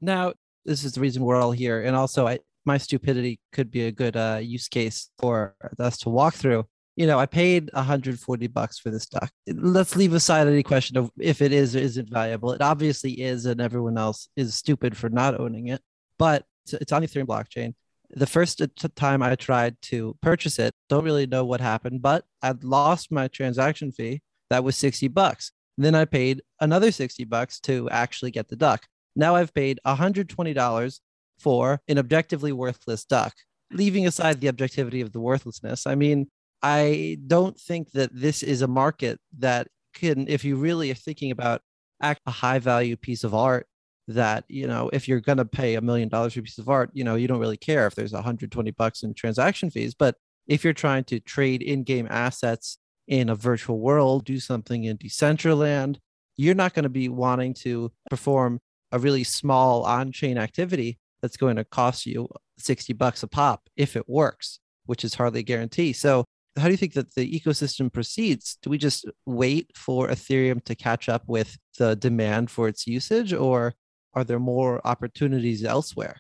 Now, 0.02 0.34
this 0.66 0.84
is 0.84 0.94
the 0.94 1.02
reason 1.02 1.24
we're 1.24 1.38
all 1.38 1.54
here. 1.54 1.82
And 1.82 1.96
also, 1.96 2.28
I, 2.28 2.40
my 2.66 2.78
stupidity 2.78 3.40
could 3.54 3.72
be 3.72 3.86
a 3.86 3.92
good 3.92 4.18
uh, 4.18 4.40
use 4.42 4.68
case 4.68 5.10
for 5.18 5.56
us 5.80 5.98
to 6.00 6.10
walk 6.10 6.34
through. 6.34 6.66
You 6.96 7.08
know, 7.08 7.20
I 7.20 7.26
paid 7.26 7.70
140 7.74 8.48
bucks 8.48 8.78
for 8.78 8.90
this 8.90 9.06
duck. 9.06 9.32
Let's 9.48 9.96
leave 9.96 10.14
aside 10.14 10.48
any 10.48 10.64
question 10.64 10.98
of 10.98 11.10
if 11.20 11.42
it 11.42 11.54
is 11.54 11.76
or 11.76 11.80
isn't 11.80 12.10
valuable. 12.10 12.52
It 12.52 12.62
obviously 12.62 13.22
is, 13.22 13.46
and 13.46 13.62
everyone 13.62 13.98
else 13.98 14.28
is 14.36 14.56
stupid 14.56 14.98
for 14.98 15.10
not 15.10 15.40
owning 15.40 15.68
it. 15.68 15.82
But 16.20 16.46
it's 16.72 16.92
on 16.92 17.02
the 17.02 17.08
Ethereum 17.08 17.26
blockchain. 17.26 17.74
The 18.14 18.28
first 18.28 18.62
time 18.96 19.24
I 19.24 19.36
tried 19.36 19.78
to 19.84 20.18
purchase 20.22 20.60
it, 20.60 20.74
don't 20.90 21.06
really 21.06 21.26
know 21.26 21.46
what 21.46 21.62
happened, 21.62 22.02
but 22.02 22.26
I 22.42 22.54
lost 22.62 23.12
my 23.12 23.30
transaction 23.30 23.92
fee. 23.94 24.22
That 24.50 24.66
was 24.66 24.76
60 24.76 25.08
bucks. 25.08 25.54
then 25.78 25.96
I 25.96 26.04
paid 26.06 26.42
another 26.60 26.92
60 26.92 27.24
bucks 27.24 27.60
to 27.62 27.90
actually 27.90 28.32
get 28.32 28.50
the 28.50 28.58
duck. 28.58 28.86
Now 29.16 29.36
I've 29.36 29.54
paid 29.54 29.80
$120 29.86 31.00
for 31.40 31.82
an 31.88 31.98
objectively 31.98 32.52
worthless 32.52 33.06
duck. 33.06 33.34
Leaving 33.72 34.06
aside 34.06 34.42
the 34.42 34.50
objectivity 34.50 35.00
of 35.00 35.14
the 35.14 35.22
worthlessness, 35.22 35.88
I 35.88 35.96
mean, 35.96 36.28
I 36.64 37.18
don't 37.26 37.60
think 37.60 37.92
that 37.92 38.10
this 38.14 38.44
is 38.44 38.62
a 38.62 38.68
market 38.68 39.20
that 39.40 39.68
can, 39.94 40.28
if 40.28 40.44
you 40.46 40.56
really 40.56 40.92
are 40.92 40.96
thinking 40.96 41.32
about 41.32 41.62
a 42.02 42.16
high 42.28 42.60
value 42.60 42.96
piece 42.96 43.24
of 43.24 43.34
art, 43.34 43.68
that 44.08 44.44
you 44.50 44.68
know 44.68 44.90
if 44.92 45.08
you're 45.08 45.22
going 45.22 45.38
to 45.38 45.46
pay 45.46 45.76
a 45.76 45.82
million 45.82 46.10
dollars 46.10 46.34
for 46.34 46.40
a 46.40 46.44
piece 46.44 46.58
of 46.58 46.68
art 46.68 46.90
you 46.92 47.04
know 47.04 47.16
you 47.16 47.28
don't 47.28 47.40
really 47.40 47.56
care 47.56 47.86
if 47.86 47.96
there's 47.96 48.12
120 48.12 48.72
bucks 48.72 49.04
in 49.04 49.14
transaction 49.14 49.70
fees 49.70 49.94
but 49.94 50.16
if 50.48 50.64
you're 50.64 50.74
trying 50.74 51.04
to 51.04 51.20
trade 51.20 51.62
in-game 51.62 52.08
assets 52.10 52.80
in 53.08 53.30
a 53.30 53.36
virtual 53.36 53.80
world 53.80 54.26
do 54.26 54.40
something 54.40 54.84
in 54.84 54.98
decentraland 54.98 55.98
you're 56.36 56.56
not 56.56 56.74
going 56.74 56.84
to 56.84 56.90
be 56.90 57.08
wanting 57.08 57.54
to 57.54 57.92
perform 58.10 58.60
a 58.92 59.00
really 59.00 59.24
small 59.24 59.84
on-chain 59.84 60.38
activity 60.38 60.98
that's 61.22 61.38
going 61.38 61.56
to 61.56 61.64
cost 61.64 62.06
you 62.06 62.28
60 62.58 62.94
bucks 62.94 63.24
a 63.24 63.28
pop 63.28 63.70
if 63.76 63.96
it 63.96 64.08
works, 64.08 64.60
which 64.86 65.04
is 65.04 65.16
hardly 65.16 65.42
a 65.42 65.44
guarantee. 65.44 65.94
So 65.94 66.26
how 66.58 66.66
do 66.66 66.72
you 66.72 66.78
think 66.78 66.94
that 66.94 67.16
the 67.16 67.40
ecosystem 67.40 67.92
proceeds? 67.92 68.58
Do 68.62 68.70
we 68.70 68.78
just 68.78 69.06
wait 69.26 69.72
for 69.76 70.10
Ethereum 70.10 70.64
to 70.66 70.76
catch 70.76 71.08
up 71.08 71.24
with 71.28 71.58
the 71.78 71.96
demand 71.96 72.52
for 72.52 72.68
its 72.68 72.86
usage, 72.88 73.34
or 73.34 73.74
are 74.14 74.24
there 74.24 74.40
more 74.40 74.86
opportunities 74.86 75.64
elsewhere? 75.64 76.18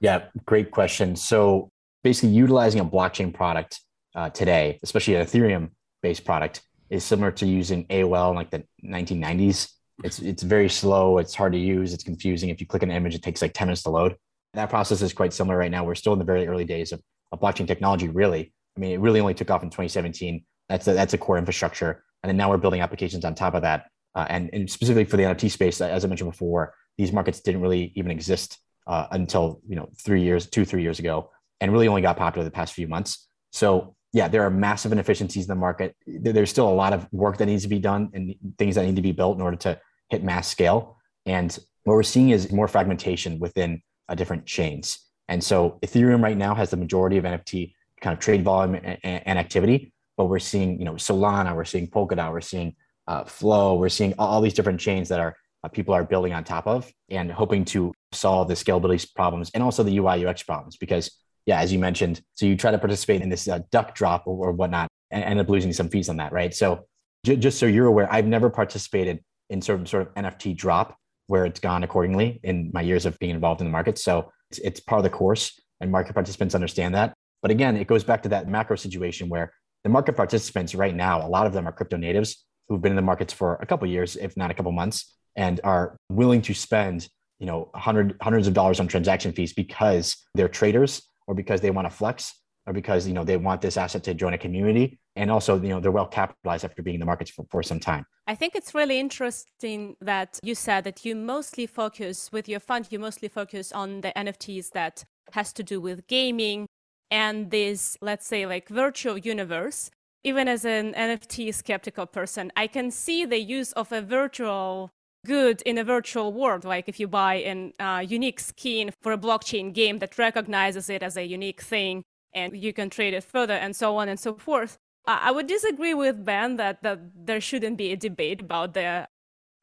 Yeah, 0.00 0.26
great 0.46 0.70
question. 0.70 1.16
So 1.16 1.70
basically, 2.02 2.30
utilizing 2.30 2.80
a 2.80 2.84
blockchain 2.84 3.34
product 3.34 3.80
uh, 4.14 4.30
today, 4.30 4.78
especially 4.82 5.16
an 5.16 5.26
Ethereum 5.26 5.70
based 6.02 6.24
product, 6.24 6.62
is 6.90 7.02
similar 7.02 7.32
to 7.32 7.46
using 7.46 7.86
AOL 7.86 8.30
in 8.30 8.36
like 8.36 8.50
the 8.50 8.64
1990s. 8.84 9.70
It's 10.04 10.20
it's 10.20 10.42
very 10.42 10.68
slow. 10.68 11.18
It's 11.18 11.34
hard 11.34 11.52
to 11.52 11.58
use. 11.58 11.92
It's 11.92 12.04
confusing. 12.04 12.50
If 12.50 12.60
you 12.60 12.66
click 12.66 12.82
an 12.82 12.90
image, 12.90 13.14
it 13.14 13.22
takes 13.22 13.42
like 13.42 13.54
10 13.54 13.68
minutes 13.68 13.82
to 13.84 13.90
load. 13.90 14.16
That 14.54 14.70
process 14.70 15.02
is 15.02 15.12
quite 15.12 15.32
similar 15.32 15.56
right 15.58 15.70
now. 15.70 15.84
We're 15.84 15.96
still 15.96 16.12
in 16.12 16.20
the 16.20 16.24
very 16.24 16.46
early 16.46 16.64
days 16.64 16.92
of, 16.92 17.00
of 17.32 17.40
blockchain 17.40 17.66
technology, 17.66 18.08
really. 18.08 18.52
I 18.76 18.80
mean, 18.80 18.92
it 18.92 19.00
really 19.00 19.20
only 19.20 19.34
took 19.34 19.50
off 19.50 19.62
in 19.62 19.70
2017. 19.70 20.44
That's 20.68 20.88
a, 20.88 20.94
that's 20.94 21.14
a 21.14 21.18
core 21.18 21.38
infrastructure. 21.38 22.04
And 22.22 22.28
then 22.28 22.36
now 22.36 22.50
we're 22.50 22.58
building 22.58 22.80
applications 22.80 23.24
on 23.24 23.34
top 23.34 23.54
of 23.54 23.62
that. 23.62 23.86
Uh, 24.14 24.26
and, 24.28 24.50
and 24.52 24.70
specifically 24.70 25.04
for 25.04 25.16
the 25.16 25.24
NFT 25.24 25.50
space, 25.50 25.80
as 25.80 26.04
I 26.04 26.08
mentioned 26.08 26.30
before, 26.30 26.74
these 26.96 27.12
markets 27.12 27.40
didn't 27.40 27.60
really 27.60 27.92
even 27.96 28.10
exist 28.10 28.58
uh, 28.86 29.06
until 29.10 29.60
you 29.66 29.76
know 29.76 29.88
three 29.98 30.22
years, 30.22 30.46
two 30.46 30.64
three 30.64 30.82
years 30.82 30.98
ago, 30.98 31.30
and 31.60 31.72
really 31.72 31.88
only 31.88 32.02
got 32.02 32.16
popular 32.16 32.44
the 32.44 32.50
past 32.50 32.74
few 32.74 32.86
months. 32.86 33.26
So 33.52 33.96
yeah, 34.12 34.28
there 34.28 34.42
are 34.42 34.50
massive 34.50 34.92
inefficiencies 34.92 35.44
in 35.44 35.48
the 35.48 35.56
market. 35.56 35.96
There's 36.06 36.50
still 36.50 36.68
a 36.68 36.72
lot 36.72 36.92
of 36.92 37.08
work 37.12 37.38
that 37.38 37.46
needs 37.46 37.64
to 37.64 37.68
be 37.68 37.80
done 37.80 38.10
and 38.14 38.34
things 38.58 38.76
that 38.76 38.84
need 38.84 38.96
to 38.96 39.02
be 39.02 39.12
built 39.12 39.36
in 39.36 39.42
order 39.42 39.56
to 39.58 39.80
hit 40.08 40.22
mass 40.22 40.46
scale. 40.46 40.98
And 41.26 41.56
what 41.82 41.94
we're 41.94 42.04
seeing 42.04 42.30
is 42.30 42.52
more 42.52 42.68
fragmentation 42.68 43.40
within 43.40 43.82
uh, 44.08 44.14
different 44.14 44.46
chains. 44.46 45.00
And 45.28 45.42
so 45.42 45.78
Ethereum 45.84 46.22
right 46.22 46.36
now 46.36 46.54
has 46.54 46.70
the 46.70 46.76
majority 46.76 47.16
of 47.16 47.24
NFT 47.24 47.74
kind 48.04 48.14
of 48.16 48.20
trade 48.20 48.44
volume 48.44 48.74
and, 48.76 48.98
and 49.02 49.38
activity, 49.38 49.92
but 50.16 50.26
we're 50.26 50.38
seeing, 50.38 50.78
you 50.78 50.84
know, 50.84 50.92
Solana, 50.94 51.56
we're 51.56 51.64
seeing 51.64 51.88
Polkadot, 51.88 52.30
we're 52.30 52.40
seeing 52.40 52.76
uh, 53.08 53.24
Flow, 53.24 53.76
we're 53.76 53.88
seeing 53.88 54.14
all, 54.18 54.40
these 54.40 54.54
different 54.54 54.78
chains 54.78 55.08
that 55.08 55.18
are 55.18 55.34
uh, 55.64 55.68
people 55.68 55.94
are 55.94 56.04
building 56.04 56.32
on 56.32 56.44
top 56.44 56.66
of 56.66 56.90
and 57.08 57.32
hoping 57.32 57.64
to 57.64 57.92
solve 58.12 58.48
the 58.48 58.54
scalability 58.54 59.12
problems 59.14 59.50
and 59.54 59.62
also 59.62 59.82
the 59.82 59.96
UI 59.96 60.24
UX 60.24 60.42
problems. 60.42 60.76
Because 60.76 61.10
yeah, 61.46 61.60
as 61.60 61.72
you 61.72 61.78
mentioned, 61.78 62.20
so 62.34 62.46
you 62.46 62.56
try 62.56 62.70
to 62.70 62.78
participate 62.78 63.22
in 63.22 63.28
this 63.30 63.48
uh, 63.48 63.60
duck 63.72 63.94
drop 63.94 64.26
or, 64.26 64.48
or, 64.48 64.52
whatnot 64.52 64.88
and 65.10 65.24
end 65.24 65.40
up 65.40 65.48
losing 65.48 65.72
some 65.72 65.88
fees 65.88 66.08
on 66.08 66.16
that, 66.18 66.32
right? 66.32 66.54
So 66.54 66.86
j- 67.24 67.36
just 67.36 67.58
so 67.58 67.66
you're 67.66 67.86
aware, 67.86 68.10
I've 68.12 68.26
never 68.26 68.50
participated 68.50 69.20
in 69.50 69.58
of 69.58 69.88
sort 69.88 70.06
of 70.06 70.14
NFT 70.14 70.56
drop 70.56 70.96
where 71.26 71.44
it's 71.46 71.60
gone 71.60 71.82
accordingly 71.82 72.40
in 72.42 72.70
my 72.72 72.82
years 72.82 73.06
of 73.06 73.18
being 73.18 73.34
involved 73.34 73.60
in 73.60 73.66
the 73.66 73.70
market. 73.70 73.98
So 73.98 74.30
it's, 74.50 74.58
it's 74.60 74.80
part 74.80 74.98
of 74.98 75.04
the 75.04 75.10
course 75.10 75.60
and 75.80 75.90
market 75.90 76.14
participants 76.14 76.54
understand 76.54 76.94
that. 76.94 77.14
But 77.44 77.50
again, 77.50 77.76
it 77.76 77.86
goes 77.86 78.04
back 78.04 78.22
to 78.22 78.30
that 78.30 78.48
macro 78.48 78.74
situation 78.74 79.28
where 79.28 79.52
the 79.82 79.90
market 79.90 80.16
participants 80.16 80.74
right 80.74 80.94
now, 80.94 81.20
a 81.20 81.28
lot 81.28 81.46
of 81.46 81.52
them 81.52 81.68
are 81.68 81.72
crypto 81.72 81.98
natives 81.98 82.42
who've 82.68 82.80
been 82.80 82.92
in 82.92 82.96
the 82.96 83.02
markets 83.02 83.34
for 83.34 83.56
a 83.60 83.66
couple 83.66 83.86
years, 83.86 84.16
if 84.16 84.34
not 84.34 84.50
a 84.50 84.54
couple 84.54 84.72
months, 84.72 85.14
and 85.36 85.60
are 85.62 85.98
willing 86.08 86.40
to 86.40 86.54
spend, 86.54 87.06
you 87.38 87.46
know, 87.46 87.70
hundred, 87.74 88.16
hundreds 88.22 88.46
of 88.46 88.54
dollars 88.54 88.80
on 88.80 88.88
transaction 88.88 89.30
fees 89.32 89.52
because 89.52 90.16
they're 90.34 90.48
traders 90.48 91.02
or 91.26 91.34
because 91.34 91.60
they 91.60 91.70
want 91.70 91.86
to 91.86 91.94
flex 91.94 92.32
or 92.66 92.72
because, 92.72 93.06
you 93.06 93.12
know, 93.12 93.24
they 93.24 93.36
want 93.36 93.60
this 93.60 93.76
asset 93.76 94.02
to 94.04 94.14
join 94.14 94.32
a 94.32 94.38
community. 94.38 94.98
And 95.14 95.30
also 95.30 95.60
you 95.60 95.68
know 95.68 95.80
they're 95.80 95.92
well 95.92 96.08
capitalized 96.08 96.64
after 96.64 96.82
being 96.82 96.94
in 96.94 97.00
the 97.00 97.06
markets 97.06 97.30
for, 97.30 97.44
for 97.50 97.62
some 97.62 97.78
time. 97.78 98.06
I 98.26 98.34
think 98.34 98.56
it's 98.56 98.74
really 98.74 98.98
interesting 98.98 99.96
that 100.00 100.40
you 100.42 100.54
said 100.54 100.84
that 100.84 101.04
you 101.04 101.14
mostly 101.14 101.66
focus 101.66 102.32
with 102.32 102.48
your 102.48 102.58
fund 102.58 102.88
you 102.90 102.98
mostly 102.98 103.28
focus 103.28 103.70
on 103.70 104.00
the 104.00 104.12
nfts 104.16 104.70
that 104.70 105.04
has 105.32 105.52
to 105.52 105.62
do 105.62 105.80
with 105.80 106.06
gaming 106.08 106.66
and 107.14 107.52
this 107.52 107.96
let's 108.00 108.26
say 108.26 108.44
like 108.44 108.68
virtual 108.68 109.16
universe 109.16 109.90
even 110.24 110.48
as 110.48 110.64
an 110.64 110.92
nft 110.94 111.54
skeptical 111.54 112.06
person 112.06 112.50
i 112.56 112.66
can 112.66 112.90
see 112.90 113.24
the 113.24 113.38
use 113.58 113.70
of 113.72 113.92
a 113.92 114.02
virtual 114.02 114.90
good 115.24 115.62
in 115.62 115.78
a 115.78 115.84
virtual 115.84 116.32
world 116.32 116.64
like 116.64 116.88
if 116.88 116.98
you 117.00 117.06
buy 117.06 117.34
a 117.36 117.72
uh, 117.82 118.00
unique 118.00 118.40
skin 118.40 118.92
for 119.00 119.12
a 119.12 119.18
blockchain 119.26 119.72
game 119.72 119.98
that 120.00 120.18
recognizes 120.18 120.90
it 120.90 121.02
as 121.02 121.16
a 121.16 121.24
unique 121.38 121.62
thing 121.62 122.02
and 122.34 122.56
you 122.64 122.72
can 122.72 122.90
trade 122.90 123.14
it 123.14 123.24
further 123.24 123.54
and 123.64 123.76
so 123.76 123.96
on 123.96 124.08
and 124.08 124.18
so 124.18 124.34
forth 124.34 124.76
I 125.06 125.30
would 125.30 125.46
disagree 125.46 125.92
with 125.92 126.24
Ben 126.24 126.56
that, 126.56 126.82
that 126.82 126.98
there 127.26 127.40
shouldn't 127.40 127.76
be 127.76 127.92
a 127.92 127.96
debate 127.96 128.40
about 128.40 128.72
the 128.72 129.06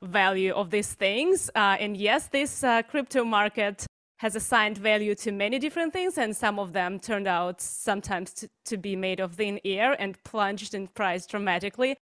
value 0.03 0.53
of 0.53 0.69
these 0.69 0.93
things. 0.93 1.49
Uh, 1.55 1.77
and 1.79 1.97
yes, 1.97 2.27
this 2.27 2.63
uh, 2.63 2.83
crypto 2.83 3.23
market 3.23 3.85
has 4.21 4.35
assigned 4.35 4.77
value 4.77 5.15
to 5.15 5.31
many 5.31 5.57
different 5.57 5.91
things, 5.91 6.15
and 6.15 6.37
some 6.37 6.59
of 6.59 6.73
them 6.73 6.99
turned 6.99 7.27
out 7.27 7.59
sometimes 7.59 8.31
to, 8.31 8.47
to 8.63 8.77
be 8.77 8.95
made 8.95 9.19
of 9.19 9.33
thin 9.33 9.59
air 9.65 9.99
and 9.99 10.23
plunged 10.23 10.75
in 10.75 10.87
price 10.87 11.25
dramatically. 11.25 11.97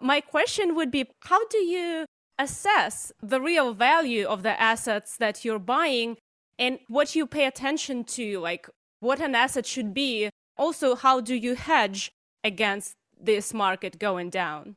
My 0.00 0.20
question 0.20 0.74
would 0.74 0.90
be 0.90 1.06
how 1.20 1.46
do 1.46 1.58
you 1.58 2.06
assess 2.40 3.12
the 3.22 3.40
real 3.40 3.72
value 3.72 4.26
of 4.26 4.42
the 4.42 4.60
assets 4.60 5.16
that 5.18 5.44
you're 5.44 5.60
buying 5.60 6.16
and 6.58 6.80
what 6.88 7.14
you 7.14 7.24
pay 7.24 7.46
attention 7.46 8.02
to, 8.02 8.40
like 8.40 8.68
what 8.98 9.20
an 9.20 9.36
asset 9.36 9.64
should 9.64 9.94
be? 9.94 10.28
Also, 10.56 10.96
how 10.96 11.20
do 11.20 11.36
you 11.36 11.54
hedge 11.54 12.10
against 12.42 12.94
this 13.16 13.54
market 13.54 14.00
going 14.00 14.28
down? 14.28 14.74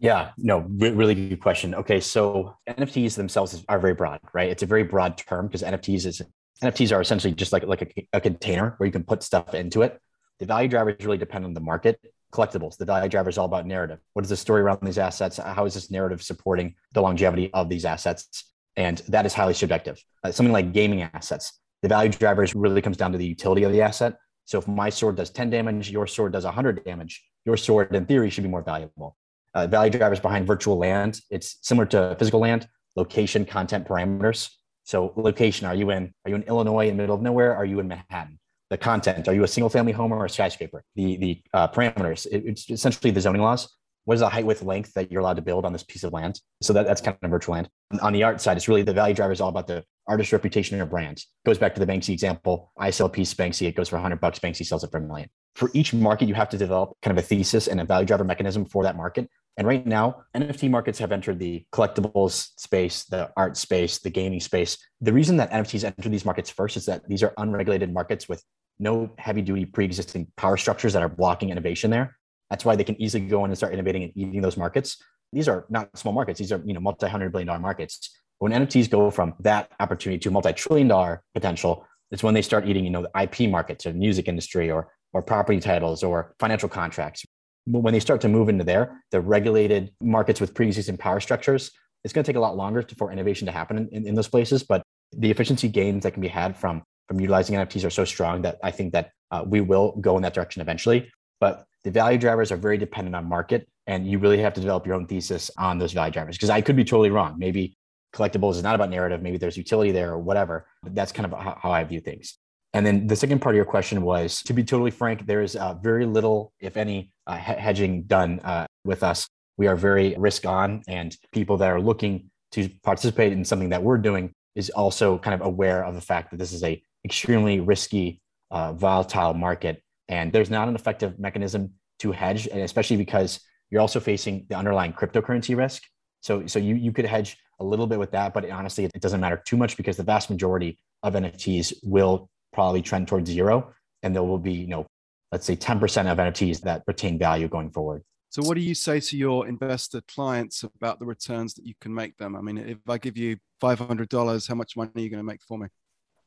Yeah, 0.00 0.30
no, 0.36 0.60
re- 0.68 0.92
really 0.92 1.14
good 1.14 1.40
question. 1.40 1.74
Okay, 1.74 2.00
so 2.00 2.54
NFTs 2.68 3.16
themselves 3.16 3.64
are 3.68 3.80
very 3.80 3.94
broad, 3.94 4.20
right? 4.32 4.48
It's 4.48 4.62
a 4.62 4.66
very 4.66 4.84
broad 4.84 5.18
term 5.18 5.46
because 5.46 5.62
NFTs 5.62 6.06
is 6.06 6.22
NFTs 6.62 6.94
are 6.94 7.00
essentially 7.00 7.32
just 7.32 7.52
like 7.52 7.64
like 7.64 7.82
a, 7.82 8.16
a, 8.16 8.20
container 8.20 8.74
where 8.76 8.86
you 8.86 8.92
can 8.92 9.04
put 9.04 9.22
stuff 9.22 9.54
into 9.54 9.82
it. 9.82 10.00
The 10.38 10.46
value 10.46 10.68
drivers 10.68 11.04
really 11.04 11.18
depend 11.18 11.44
on 11.44 11.54
the 11.54 11.60
market. 11.60 12.00
Collectibles, 12.32 12.76
the 12.76 12.84
value 12.84 13.08
driver 13.08 13.30
is 13.30 13.38
all 13.38 13.46
about 13.46 13.66
narrative. 13.66 13.98
What 14.12 14.24
is 14.24 14.28
the 14.28 14.36
story 14.36 14.60
around 14.60 14.80
these 14.82 14.98
assets? 14.98 15.38
How 15.38 15.64
is 15.64 15.74
this 15.74 15.90
narrative 15.90 16.22
supporting 16.22 16.74
the 16.92 17.00
longevity 17.00 17.50
of 17.52 17.68
these 17.68 17.84
assets? 17.84 18.52
And 18.76 18.98
that 19.08 19.26
is 19.26 19.34
highly 19.34 19.54
subjective. 19.54 20.02
Uh, 20.22 20.30
something 20.30 20.52
like 20.52 20.72
gaming 20.72 21.02
assets, 21.02 21.58
the 21.82 21.88
value 21.88 22.10
drivers 22.10 22.54
really 22.54 22.82
comes 22.82 22.96
down 22.96 23.12
to 23.12 23.18
the 23.18 23.26
utility 23.26 23.64
of 23.64 23.72
the 23.72 23.82
asset 23.82 24.16
so 24.48 24.56
if 24.56 24.66
my 24.66 24.88
sword 24.88 25.16
does 25.16 25.28
10 25.28 25.50
damage, 25.50 25.90
your 25.90 26.06
sword 26.06 26.32
does 26.32 26.46
100 26.46 26.82
damage, 26.82 27.22
your 27.44 27.58
sword 27.58 27.94
in 27.94 28.06
theory 28.06 28.30
should 28.30 28.44
be 28.44 28.48
more 28.48 28.62
valuable. 28.62 29.14
Uh, 29.54 29.66
value 29.66 29.90
drivers 29.90 30.20
behind 30.20 30.46
virtual 30.46 30.78
land, 30.78 31.20
it's 31.30 31.58
similar 31.62 31.86
to 31.86 32.16
physical 32.18 32.40
land, 32.40 32.68
location, 32.96 33.44
content 33.44 33.86
parameters. 33.86 34.50
So 34.84 35.12
location, 35.16 35.66
are 35.66 35.74
you 35.74 35.90
in 35.90 36.12
are 36.24 36.30
you 36.30 36.36
in 36.36 36.42
Illinois 36.44 36.88
in 36.88 36.96
the 36.96 37.02
middle 37.02 37.16
of 37.16 37.22
nowhere? 37.22 37.54
Are 37.56 37.64
you 37.64 37.80
in 37.80 37.88
Manhattan? 37.88 38.38
the 38.70 38.78
content. 38.78 39.28
Are 39.28 39.34
you 39.34 39.44
a 39.44 39.48
single 39.48 39.70
family 39.70 39.92
home 39.92 40.12
or 40.12 40.24
a 40.24 40.30
skyscraper? 40.30 40.84
The 40.94 41.16
the 41.16 41.42
uh, 41.54 41.68
parameters. 41.68 42.26
It, 42.26 42.44
it's 42.46 42.70
essentially 42.70 43.10
the 43.10 43.20
zoning 43.20 43.42
laws. 43.42 43.68
What 44.04 44.14
is 44.14 44.20
the 44.20 44.28
height, 44.28 44.46
width, 44.46 44.62
length 44.62 44.94
that 44.94 45.12
you're 45.12 45.20
allowed 45.20 45.36
to 45.36 45.42
build 45.42 45.66
on 45.66 45.72
this 45.74 45.82
piece 45.82 46.02
of 46.02 46.14
land? 46.14 46.40
So 46.62 46.72
that, 46.72 46.86
that's 46.86 47.02
kind 47.02 47.18
of 47.20 47.30
virtual 47.30 47.56
land. 47.56 47.68
On 48.00 48.14
the 48.14 48.22
art 48.22 48.40
side, 48.40 48.56
it's 48.56 48.66
really 48.66 48.82
the 48.82 48.94
value 48.94 49.14
driver 49.14 49.32
is 49.32 49.40
all 49.42 49.50
about 49.50 49.66
the 49.66 49.84
artist 50.06 50.32
reputation 50.32 50.80
or 50.80 50.86
brand. 50.86 51.22
Goes 51.44 51.58
back 51.58 51.74
to 51.74 51.80
the 51.80 51.86
Banksy 51.86 52.14
example. 52.14 52.72
I 52.78 52.88
sell 52.88 53.08
a 53.08 53.10
piece 53.10 53.34
Banksy, 53.34 53.68
it 53.68 53.76
goes 53.76 53.90
for 53.90 53.96
100 53.96 54.18
bucks. 54.18 54.38
Banksy 54.38 54.64
sells 54.64 54.82
it 54.82 54.90
for 54.90 54.96
a 54.96 55.02
million. 55.02 55.28
For 55.56 55.70
each 55.74 55.92
market, 55.92 56.26
you 56.26 56.32
have 56.32 56.48
to 56.50 56.56
develop 56.56 56.96
kind 57.02 57.18
of 57.18 57.22
a 57.22 57.26
thesis 57.26 57.68
and 57.68 57.82
a 57.82 57.84
value 57.84 58.06
driver 58.06 58.24
mechanism 58.24 58.64
for 58.64 58.82
that 58.84 58.96
market. 58.96 59.28
And 59.58 59.66
right 59.66 59.84
now, 59.84 60.22
NFT 60.36 60.70
markets 60.70 61.00
have 61.00 61.10
entered 61.10 61.40
the 61.40 61.64
collectibles 61.72 62.50
space, 62.60 63.04
the 63.06 63.28
art 63.36 63.56
space, 63.56 63.98
the 63.98 64.08
gaming 64.08 64.38
space. 64.38 64.78
The 65.00 65.12
reason 65.12 65.36
that 65.38 65.50
NFTs 65.50 65.82
enter 65.82 66.08
these 66.08 66.24
markets 66.24 66.48
first 66.48 66.76
is 66.76 66.86
that 66.86 67.06
these 67.08 67.24
are 67.24 67.34
unregulated 67.36 67.92
markets 67.92 68.28
with 68.28 68.40
no 68.78 69.10
heavy 69.18 69.42
duty 69.42 69.64
pre 69.64 69.84
existing 69.84 70.28
power 70.36 70.56
structures 70.56 70.92
that 70.92 71.02
are 71.02 71.08
blocking 71.08 71.50
innovation 71.50 71.90
there. 71.90 72.16
That's 72.50 72.64
why 72.64 72.76
they 72.76 72.84
can 72.84 73.02
easily 73.02 73.26
go 73.26 73.44
in 73.44 73.50
and 73.50 73.58
start 73.58 73.74
innovating 73.74 74.04
and 74.04 74.12
eating 74.14 74.40
those 74.40 74.56
markets. 74.56 75.02
These 75.32 75.48
are 75.48 75.66
not 75.68 75.98
small 75.98 76.14
markets. 76.14 76.38
These 76.38 76.52
are 76.52 76.62
you 76.64 76.72
know 76.72 76.80
multi-hundred 76.80 77.32
billion 77.32 77.48
dollar 77.48 77.58
markets. 77.58 78.16
When 78.38 78.52
NFTs 78.52 78.88
go 78.88 79.10
from 79.10 79.34
that 79.40 79.72
opportunity 79.80 80.20
to 80.20 80.30
multi-trillion 80.30 80.86
dollar 80.86 81.24
potential, 81.34 81.84
it's 82.12 82.22
when 82.22 82.32
they 82.32 82.42
start 82.42 82.68
eating 82.68 82.84
you 82.84 82.90
know 82.90 83.02
the 83.02 83.20
IP 83.20 83.50
markets 83.50 83.86
or 83.86 83.92
music 83.92 84.28
industry 84.28 84.70
or 84.70 84.92
or 85.12 85.20
property 85.20 85.58
titles 85.58 86.04
or 86.04 86.36
financial 86.38 86.68
contracts 86.68 87.26
when 87.70 87.92
they 87.92 88.00
start 88.00 88.20
to 88.22 88.28
move 88.28 88.48
into 88.48 88.64
there, 88.64 89.02
the 89.10 89.20
regulated 89.20 89.92
markets 90.00 90.40
with 90.40 90.54
pre-existing 90.54 90.96
power 90.96 91.20
structures, 91.20 91.70
it's 92.04 92.12
going 92.12 92.24
to 92.24 92.28
take 92.28 92.36
a 92.36 92.40
lot 92.40 92.56
longer 92.56 92.84
for 92.96 93.12
innovation 93.12 93.46
to 93.46 93.52
happen 93.52 93.78
in, 93.78 93.88
in, 93.88 94.06
in, 94.08 94.14
those 94.14 94.28
places. 94.28 94.62
But 94.62 94.82
the 95.12 95.30
efficiency 95.30 95.68
gains 95.68 96.04
that 96.04 96.12
can 96.12 96.22
be 96.22 96.28
had 96.28 96.56
from 96.56 96.82
from 97.08 97.20
utilizing 97.20 97.56
NFTs 97.56 97.86
are 97.86 97.90
so 97.90 98.04
strong 98.04 98.42
that 98.42 98.58
I 98.62 98.70
think 98.70 98.92
that 98.92 99.12
uh, 99.30 99.42
we 99.46 99.62
will 99.62 99.96
go 100.00 100.16
in 100.16 100.22
that 100.22 100.34
direction 100.34 100.60
eventually. 100.60 101.10
But 101.40 101.64
the 101.84 101.90
value 101.90 102.18
drivers 102.18 102.52
are 102.52 102.56
very 102.56 102.76
dependent 102.76 103.16
on 103.16 103.24
market, 103.24 103.66
and 103.86 104.06
you 104.06 104.18
really 104.18 104.38
have 104.38 104.52
to 104.54 104.60
develop 104.60 104.86
your 104.86 104.94
own 104.94 105.06
thesis 105.06 105.50
on 105.56 105.78
those 105.78 105.92
value 105.92 106.12
drivers. 106.12 106.36
Because 106.36 106.50
I 106.50 106.60
could 106.60 106.76
be 106.76 106.84
totally 106.84 107.10
wrong. 107.10 107.36
Maybe 107.38 107.76
collectibles 108.14 108.56
is 108.56 108.62
not 108.62 108.74
about 108.74 108.90
narrative. 108.90 109.22
Maybe 109.22 109.38
there's 109.38 109.56
utility 109.56 109.90
there 109.90 110.12
or 110.12 110.18
whatever. 110.18 110.66
But 110.82 110.94
that's 110.94 111.12
kind 111.12 111.32
of 111.32 111.38
how, 111.38 111.58
how 111.60 111.70
I 111.70 111.82
view 111.84 112.00
things. 112.00 112.36
And 112.74 112.84
then 112.84 113.06
the 113.06 113.16
second 113.16 113.40
part 113.40 113.54
of 113.54 113.56
your 113.56 113.64
question 113.64 114.02
was 114.02 114.42
to 114.42 114.52
be 114.52 114.62
totally 114.62 114.90
frank, 114.90 115.26
there 115.26 115.42
is 115.42 115.56
uh, 115.56 115.74
very 115.74 116.04
little, 116.04 116.52
if 116.60 116.76
any, 116.76 117.10
uh, 117.26 117.36
hedging 117.36 118.02
done 118.02 118.40
uh, 118.40 118.66
with 118.84 119.02
us. 119.02 119.26
We 119.56 119.66
are 119.66 119.76
very 119.76 120.14
risk 120.18 120.46
on, 120.46 120.82
and 120.86 121.16
people 121.32 121.56
that 121.56 121.68
are 121.68 121.80
looking 121.80 122.30
to 122.52 122.68
participate 122.82 123.32
in 123.32 123.44
something 123.44 123.70
that 123.70 123.82
we're 123.82 123.98
doing 123.98 124.32
is 124.54 124.70
also 124.70 125.18
kind 125.18 125.34
of 125.34 125.46
aware 125.46 125.84
of 125.84 125.94
the 125.94 126.00
fact 126.00 126.30
that 126.30 126.36
this 126.36 126.52
is 126.52 126.62
a 126.62 126.80
extremely 127.04 127.60
risky, 127.60 128.20
uh, 128.50 128.72
volatile 128.72 129.34
market, 129.34 129.82
and 130.08 130.32
there's 130.32 130.50
not 130.50 130.68
an 130.68 130.74
effective 130.74 131.18
mechanism 131.18 131.72
to 132.00 132.12
hedge, 132.12 132.46
and 132.46 132.60
especially 132.60 132.96
because 132.96 133.40
you're 133.70 133.80
also 133.80 134.00
facing 134.00 134.46
the 134.48 134.56
underlying 134.56 134.92
cryptocurrency 134.92 135.56
risk. 135.56 135.82
So, 136.20 136.46
so 136.46 136.58
you 136.58 136.74
you 136.74 136.92
could 136.92 137.04
hedge 137.04 137.36
a 137.60 137.64
little 137.64 137.86
bit 137.86 137.98
with 137.98 138.12
that, 138.12 138.34
but 138.34 138.48
honestly, 138.50 138.84
it 138.84 139.00
doesn't 139.00 139.20
matter 139.20 139.42
too 139.44 139.56
much 139.56 139.76
because 139.76 139.96
the 139.96 140.02
vast 140.02 140.30
majority 140.30 140.78
of 141.02 141.14
NFTs 141.14 141.74
will 141.82 142.30
probably 142.58 142.82
trend 142.82 143.06
towards 143.06 143.30
zero. 143.30 143.72
And 144.02 144.12
there 144.12 144.24
will 144.24 144.38
be, 144.38 144.52
you 144.52 144.66
know, 144.66 144.84
let's 145.30 145.46
say 145.46 145.54
10% 145.54 145.80
of 146.10 146.18
NFTs 146.18 146.62
that 146.62 146.82
retain 146.88 147.16
value 147.16 147.46
going 147.46 147.70
forward. 147.70 148.02
So, 148.30 148.42
what 148.42 148.54
do 148.56 148.60
you 148.60 148.74
say 148.74 148.98
to 148.98 149.16
your 149.16 149.46
investor 149.46 150.00
clients 150.08 150.64
about 150.64 150.98
the 150.98 151.06
returns 151.06 151.54
that 151.54 151.64
you 151.64 151.74
can 151.80 151.94
make 151.94 152.16
them? 152.16 152.34
I 152.34 152.40
mean, 152.40 152.58
if 152.58 152.78
I 152.88 152.98
give 152.98 153.16
you 153.16 153.36
$500, 153.62 154.48
how 154.48 154.54
much 154.56 154.76
money 154.76 154.90
are 154.96 155.00
you 155.00 155.08
going 155.08 155.20
to 155.20 155.24
make 155.24 155.40
for 155.46 155.56
me? 155.56 155.68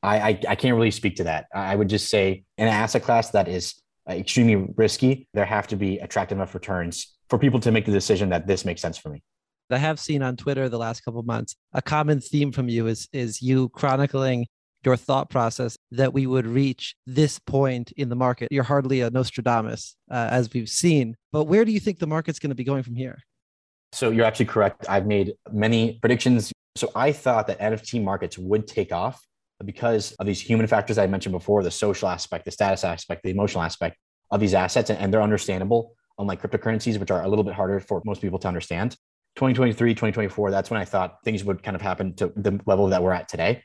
I, 0.02 0.20
I, 0.20 0.40
I 0.50 0.56
can't 0.56 0.76
really 0.76 0.90
speak 0.90 1.18
to 1.18 1.26
that. 1.26 1.48
I 1.54 1.76
would 1.76 1.90
just 1.90 2.10
say 2.10 2.46
in 2.58 2.68
an 2.68 2.74
asset 2.74 3.04
class 3.04 3.30
that 3.32 3.50
is 3.50 3.76
uh, 4.10 4.14
extremely 4.14 4.74
risky, 4.78 5.28
there 5.34 5.46
have 5.46 5.68
to 5.68 5.76
be 5.76 6.00
attractive 6.00 6.38
enough 6.38 6.56
returns 6.56 7.14
for 7.30 7.38
people 7.38 7.60
to 7.60 7.72
make 7.72 7.86
the 7.86 7.92
decision 7.92 8.30
that 8.30 8.48
this 8.48 8.64
makes 8.64 8.82
sense 8.82 8.98
for 8.98 9.10
me. 9.10 9.22
I 9.70 9.78
have 9.78 10.00
seen 10.00 10.24
on 10.24 10.38
Twitter 10.38 10.70
the 10.70 10.80
last 10.80 11.02
couple 11.02 11.22
months 11.24 11.56
a 11.74 11.82
common 11.82 12.20
theme 12.20 12.52
from 12.52 12.68
you 12.68 12.88
is 12.88 13.08
is 13.14 13.42
you 13.42 13.70
chronicling 13.70 14.48
your 14.84 14.98
thought 14.98 15.30
process 15.30 15.78
that 15.92 16.14
we 16.14 16.26
would 16.26 16.48
reach 16.48 16.96
this 17.06 17.40
point 17.40 17.92
in 17.94 18.10
the 18.10 18.16
market. 18.16 18.48
You're 18.52 18.64
hardly 18.64 19.02
a 19.02 19.10
Nostradamus, 19.10 19.96
uh, 20.10 20.28
as 20.32 20.50
we've 20.54 20.70
seen. 20.70 21.16
But 21.32 21.46
where 21.46 21.66
do 21.66 21.72
you 21.72 21.80
think 21.80 22.00
the 22.00 22.08
market's 22.08 22.40
going 22.40 22.50
to 22.50 22.56
be 22.56 22.64
going 22.64 22.84
from 22.84 22.96
here? 22.96 23.20
So 23.94 24.10
you're 24.10 24.26
actually 24.26 24.46
correct. 24.46 24.86
I've 24.88 25.06
made 25.06 25.34
many 25.52 26.00
predictions. 26.00 26.52
So 26.78 26.92
I 26.96 27.12
thought 27.12 27.48
that 27.48 27.60
NFT 27.60 28.02
markets 28.02 28.38
would 28.38 28.68
take 28.68 28.94
off 28.94 29.22
because 29.66 30.14
of 30.14 30.26
these 30.26 30.40
human 30.40 30.66
factors 30.66 30.98
I 30.98 31.08
mentioned 31.08 31.34
before 31.34 31.62
the 31.62 31.72
social 31.72 32.08
aspect, 32.08 32.46
the 32.46 32.52
status 32.52 32.84
aspect, 32.84 33.24
the 33.24 33.30
emotional 33.30 33.64
aspect 33.64 33.98
of 34.32 34.40
these 34.40 34.54
assets, 34.54 34.90
and 34.90 35.14
they're 35.14 35.22
understandable, 35.22 35.94
unlike 36.18 36.42
cryptocurrencies, 36.42 36.98
which 36.98 37.12
are 37.12 37.24
a 37.24 37.28
little 37.28 37.44
bit 37.44 37.54
harder 37.54 37.80
for 37.82 38.02
most 38.06 38.22
people 38.22 38.40
to 38.40 38.48
understand. 38.48 38.96
2023, 39.36 39.94
2024, 39.94 40.52
that's 40.52 40.70
when 40.70 40.80
I 40.80 40.86
thought 40.86 41.18
things 41.24 41.44
would 41.44 41.62
kind 41.62 41.76
of 41.76 41.82
happen 41.82 42.16
to 42.16 42.32
the 42.36 42.60
level 42.66 42.88
that 42.88 43.04
we're 43.04 43.14
at 43.14 43.28
today 43.28 43.64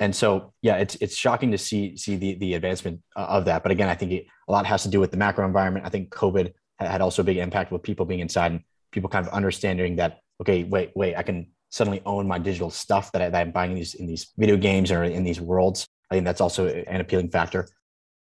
and 0.00 0.14
so 0.14 0.52
yeah 0.62 0.76
it's 0.76 0.96
it's 0.96 1.16
shocking 1.16 1.50
to 1.50 1.58
see 1.58 1.96
see 1.96 2.16
the 2.16 2.34
the 2.36 2.54
advancement 2.54 3.00
uh, 3.16 3.26
of 3.28 3.44
that. 3.44 3.62
But 3.62 3.72
again 3.72 3.88
i 3.88 3.94
think 3.94 4.12
it, 4.12 4.26
a 4.48 4.52
lot 4.52 4.66
has 4.66 4.82
to 4.82 4.88
do 4.88 5.00
with 5.00 5.10
the 5.10 5.16
macro 5.16 5.46
environment. 5.46 5.86
I 5.86 5.88
think 5.88 6.10
covid 6.10 6.52
had 6.78 7.00
also 7.00 7.22
a 7.22 7.24
big 7.24 7.38
impact 7.38 7.72
with 7.72 7.82
people 7.82 8.04
being 8.04 8.20
inside 8.20 8.52
and 8.52 8.60
people 8.92 9.08
kind 9.08 9.26
of 9.26 9.32
understanding 9.32 9.96
that 9.96 10.20
okay 10.40 10.64
wait 10.64 10.90
wait 10.94 11.16
i 11.16 11.22
can 11.22 11.46
suddenly 11.70 12.02
own 12.06 12.28
my 12.28 12.38
digital 12.38 12.70
stuff 12.70 13.10
that, 13.12 13.22
I, 13.22 13.30
that 13.30 13.40
i'm 13.40 13.52
buying 13.52 13.74
these 13.74 13.94
in 13.94 14.06
these 14.06 14.32
video 14.36 14.56
games 14.56 14.90
or 14.90 15.04
in 15.04 15.24
these 15.24 15.40
worlds. 15.40 15.86
I 16.10 16.14
think 16.14 16.24
that's 16.26 16.40
also 16.40 16.68
an 16.68 17.00
appealing 17.00 17.30
factor. 17.30 17.66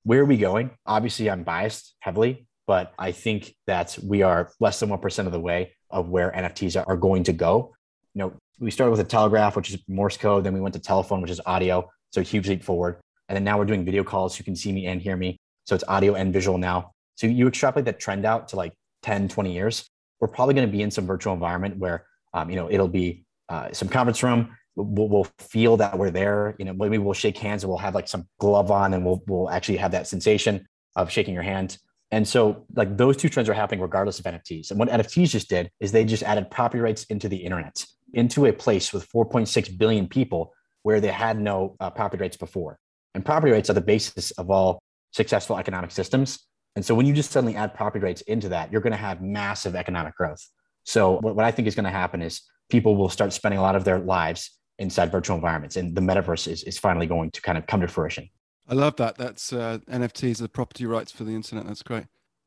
Where 0.04 0.20
are 0.20 0.24
we 0.24 0.36
going? 0.36 0.70
Obviously 0.86 1.30
i'm 1.30 1.42
biased 1.42 1.94
heavily 2.00 2.46
but 2.66 2.92
i 2.98 3.12
think 3.12 3.54
that 3.66 3.98
we 4.02 4.22
are 4.22 4.50
less 4.60 4.80
than 4.80 4.88
1% 4.88 5.26
of 5.26 5.32
the 5.32 5.40
way 5.40 5.72
of 5.90 6.08
where 6.08 6.30
nfts 6.30 6.82
are 6.86 6.96
going 6.96 7.24
to 7.24 7.32
go 7.32 7.74
you 8.14 8.20
know 8.20 8.32
we 8.62 8.70
started 8.70 8.92
with 8.92 9.00
a 9.00 9.04
telegraph, 9.04 9.56
which 9.56 9.70
is 9.70 9.78
Morse 9.88 10.16
code. 10.16 10.44
Then 10.44 10.54
we 10.54 10.60
went 10.60 10.74
to 10.74 10.80
telephone, 10.80 11.20
which 11.20 11.30
is 11.30 11.40
audio. 11.44 11.90
So 12.12 12.22
huge 12.22 12.48
leap 12.48 12.62
forward. 12.62 13.00
And 13.28 13.36
then 13.36 13.44
now 13.44 13.58
we're 13.58 13.64
doing 13.64 13.84
video 13.84 14.04
calls. 14.04 14.34
So 14.34 14.38
you 14.38 14.44
can 14.44 14.54
see 14.54 14.72
me 14.72 14.86
and 14.86 15.02
hear 15.02 15.16
me. 15.16 15.38
So 15.64 15.74
it's 15.74 15.84
audio 15.88 16.14
and 16.14 16.32
visual 16.32 16.58
now. 16.58 16.92
So 17.16 17.26
you 17.26 17.48
extrapolate 17.48 17.86
that 17.86 17.98
trend 17.98 18.24
out 18.24 18.48
to 18.48 18.56
like 18.56 18.72
10, 19.02 19.28
20 19.28 19.52
years. 19.52 19.88
We're 20.20 20.28
probably 20.28 20.54
going 20.54 20.66
to 20.66 20.72
be 20.72 20.82
in 20.82 20.90
some 20.90 21.06
virtual 21.06 21.34
environment 21.34 21.78
where, 21.78 22.06
um, 22.34 22.50
you 22.50 22.56
know, 22.56 22.70
it'll 22.70 22.88
be 22.88 23.24
uh, 23.48 23.72
some 23.72 23.88
conference 23.88 24.22
room. 24.22 24.56
We'll, 24.76 25.08
we'll, 25.08 25.28
feel 25.38 25.76
that 25.78 25.98
we're 25.98 26.10
there. 26.10 26.54
You 26.58 26.64
know, 26.64 26.72
maybe 26.72 26.98
we'll 26.98 27.14
shake 27.14 27.36
hands 27.36 27.62
and 27.62 27.68
we'll 27.68 27.78
have 27.78 27.94
like 27.94 28.08
some 28.08 28.26
glove 28.38 28.70
on 28.70 28.94
and 28.94 29.04
we'll, 29.04 29.22
we'll 29.26 29.50
actually 29.50 29.76
have 29.78 29.90
that 29.90 30.06
sensation 30.06 30.66
of 30.96 31.10
shaking 31.10 31.34
your 31.34 31.42
hand. 31.42 31.76
And 32.10 32.26
so, 32.28 32.66
like 32.74 32.96
those 32.96 33.16
two 33.16 33.28
trends 33.28 33.48
are 33.48 33.54
happening 33.54 33.80
regardless 33.80 34.18
of 34.18 34.26
NFTs. 34.26 34.70
And 34.70 34.78
what 34.78 34.88
NFTs 34.88 35.30
just 35.30 35.48
did 35.48 35.70
is 35.80 35.92
they 35.92 36.04
just 36.04 36.22
added 36.22 36.50
property 36.50 36.80
rights 36.80 37.04
into 37.04 37.28
the 37.28 37.36
internet 37.36 37.84
into 38.12 38.46
a 38.46 38.52
place 38.52 38.92
with 38.92 39.08
4.6 39.10 39.78
billion 39.78 40.06
people 40.06 40.52
where 40.82 41.00
they 41.00 41.08
had 41.08 41.40
no 41.40 41.76
uh, 41.80 41.90
property 41.90 42.20
rights 42.20 42.36
before. 42.36 42.78
And 43.14 43.24
property 43.24 43.52
rights 43.52 43.70
are 43.70 43.74
the 43.74 43.80
basis 43.80 44.30
of 44.32 44.50
all 44.50 44.80
successful 45.12 45.58
economic 45.58 45.90
systems. 45.90 46.40
And 46.74 46.84
so 46.84 46.94
when 46.94 47.06
you 47.06 47.12
just 47.12 47.30
suddenly 47.30 47.54
add 47.54 47.74
property 47.74 48.04
rights 48.04 48.22
into 48.22 48.48
that, 48.50 48.72
you're 48.72 48.80
going 48.80 48.92
to 48.92 48.96
have 48.96 49.20
massive 49.20 49.76
economic 49.76 50.16
growth. 50.16 50.40
So 50.84 51.18
what, 51.20 51.36
what 51.36 51.44
I 51.44 51.50
think 51.50 51.68
is 51.68 51.74
going 51.74 51.84
to 51.84 51.90
happen 51.90 52.22
is 52.22 52.40
people 52.70 52.96
will 52.96 53.10
start 53.10 53.32
spending 53.32 53.58
a 53.58 53.62
lot 53.62 53.76
of 53.76 53.84
their 53.84 53.98
lives 53.98 54.58
inside 54.78 55.12
virtual 55.12 55.36
environments 55.36 55.76
and 55.76 55.94
the 55.94 56.00
metaverse 56.00 56.48
is, 56.48 56.62
is 56.64 56.78
finally 56.78 57.06
going 57.06 57.30
to 57.30 57.42
kind 57.42 57.58
of 57.58 57.66
come 57.66 57.80
to 57.82 57.88
fruition. 57.88 58.28
I 58.68 58.74
love 58.74 58.96
that. 58.96 59.18
That's 59.18 59.52
uh, 59.52 59.78
NFTs 59.90 60.40
are 60.40 60.48
property 60.48 60.86
rights 60.86 61.12
for 61.12 61.24
the 61.24 61.34
internet. 61.34 61.66
That's 61.66 61.82
great. 61.82 62.04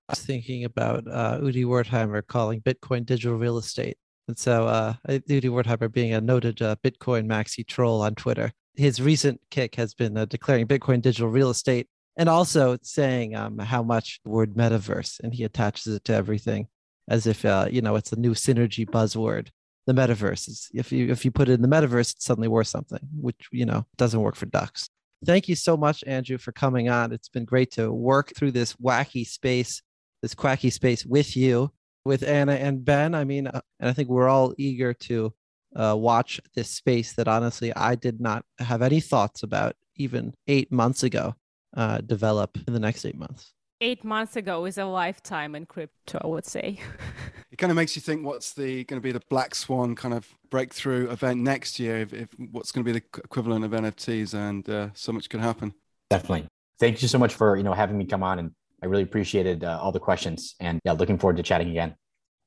I 0.07 0.11
was 0.11 0.19
thinking 0.19 0.63
about 0.63 1.05
uh, 1.07 1.39
Udi 1.39 1.65
Wertheimer 1.65 2.25
calling 2.25 2.61
Bitcoin 2.61 3.05
digital 3.05 3.37
real 3.37 3.57
estate. 3.57 3.97
And 4.27 4.37
so, 4.37 4.67
uh, 4.67 4.93
Udi 5.07 5.43
Wertheimer 5.43 5.91
being 5.91 6.13
a 6.13 6.21
noted 6.21 6.61
uh, 6.61 6.75
Bitcoin 6.83 7.27
maxi 7.27 7.65
troll 7.65 8.01
on 8.01 8.15
Twitter, 8.15 8.51
his 8.75 9.01
recent 9.01 9.39
kick 9.51 9.75
has 9.75 9.93
been 9.93 10.17
uh, 10.17 10.25
declaring 10.25 10.67
Bitcoin 10.67 11.01
digital 11.01 11.29
real 11.29 11.49
estate 11.49 11.87
and 12.17 12.29
also 12.29 12.77
saying 12.81 13.35
um, 13.35 13.59
how 13.59 13.83
much 13.83 14.19
the 14.23 14.29
word 14.29 14.55
metaverse, 14.55 15.19
and 15.21 15.33
he 15.33 15.43
attaches 15.43 15.93
it 15.93 16.05
to 16.05 16.13
everything 16.13 16.67
as 17.07 17.27
if 17.27 17.45
uh, 17.45 17.67
you 17.69 17.81
know 17.81 17.95
it's 17.95 18.11
a 18.11 18.19
new 18.19 18.31
synergy 18.31 18.85
buzzword. 18.85 19.49
The 19.85 19.93
metaverse 19.93 20.47
is 20.47 20.69
if 20.73 20.91
you 20.91 21.11
if 21.11 21.23
you 21.23 21.31
put 21.31 21.49
it 21.49 21.53
in 21.53 21.61
the 21.61 21.67
metaverse, 21.67 22.13
it's 22.15 22.25
suddenly 22.25 22.47
worth 22.47 22.67
something, 22.67 22.99
which 23.19 23.47
you 23.51 23.65
know 23.65 23.85
doesn't 23.97 24.21
work 24.21 24.35
for 24.35 24.47
ducks. 24.47 24.89
Thank 25.25 25.47
you 25.47 25.55
so 25.55 25.77
much, 25.77 26.03
Andrew, 26.05 26.37
for 26.37 26.51
coming 26.51 26.89
on. 26.89 27.11
It's 27.11 27.29
been 27.29 27.45
great 27.45 27.71
to 27.71 27.91
work 27.91 28.33
through 28.35 28.51
this 28.51 28.73
wacky 28.75 29.25
space, 29.25 29.81
this 30.21 30.35
quacky 30.35 30.69
space 30.69 31.05
with 31.05 31.35
you 31.37 31.71
with 32.05 32.23
Anna 32.23 32.53
and 32.53 32.85
Ben. 32.85 33.15
I 33.15 33.23
mean, 33.23 33.47
uh, 33.47 33.61
and 33.79 33.89
I 33.89 33.93
think 33.93 34.09
we're 34.09 34.29
all 34.29 34.53
eager 34.57 34.93
to 34.93 35.33
uh, 35.75 35.95
watch 35.97 36.39
this 36.53 36.69
space 36.69 37.13
that 37.13 37.27
honestly 37.27 37.73
I 37.75 37.95
did 37.95 38.21
not 38.21 38.45
have 38.59 38.81
any 38.81 39.01
thoughts 39.01 39.43
about 39.43 39.75
even 39.97 40.33
eight 40.47 40.71
months 40.71 41.03
ago 41.03 41.35
uh, 41.75 41.99
develop 41.99 42.57
in 42.67 42.73
the 42.73 42.79
next 42.79 43.05
eight 43.05 43.17
months. 43.17 43.53
Eight 43.81 44.05
months 44.05 44.37
ago 44.37 44.65
is 44.65 44.77
a 44.77 44.85
lifetime 44.85 45.53
in 45.53 45.65
crypto, 45.65 46.19
I 46.23 46.27
would 46.27 46.45
say. 46.45 46.79
it 47.51 47.57
kind 47.57 47.71
of 47.71 47.75
makes 47.75 47.95
you 47.95 48.01
think 48.01 48.25
what's 48.25 48.53
the 48.53 48.85
going 48.85 49.01
to 49.01 49.03
be 49.03 49.11
the 49.11 49.21
black 49.29 49.53
swan 49.53 49.95
kind 49.95 50.13
of 50.13 50.27
breakthrough 50.49 51.09
event 51.09 51.41
next 51.41 51.77
year? 51.77 51.97
If, 51.97 52.13
if 52.13 52.29
what's 52.51 52.71
going 52.71 52.85
to 52.85 52.93
be 52.93 52.97
the 52.99 53.05
equivalent 53.19 53.65
of 53.65 53.71
NFTs, 53.71 54.33
and 54.33 54.67
uh, 54.69 54.89
so 54.93 55.11
much 55.11 55.29
could 55.29 55.41
happen. 55.41 55.73
Definitely. 56.09 56.47
Thank 56.79 57.01
you 57.01 57.09
so 57.09 57.17
much 57.17 57.33
for 57.33 57.57
you 57.57 57.63
know 57.63 57.73
having 57.73 57.97
me 57.97 58.05
come 58.05 58.23
on, 58.23 58.39
and 58.39 58.51
I 58.85 58.87
really 58.87 59.01
appreciated 59.01 59.63
uh, 59.63 59.79
all 59.81 59.91
the 59.91 59.99
questions. 59.99 60.53
And 60.59 60.79
yeah, 60.85 60.91
looking 60.91 61.17
forward 61.17 61.37
to 61.37 61.43
chatting 61.43 61.71
again. 61.71 61.95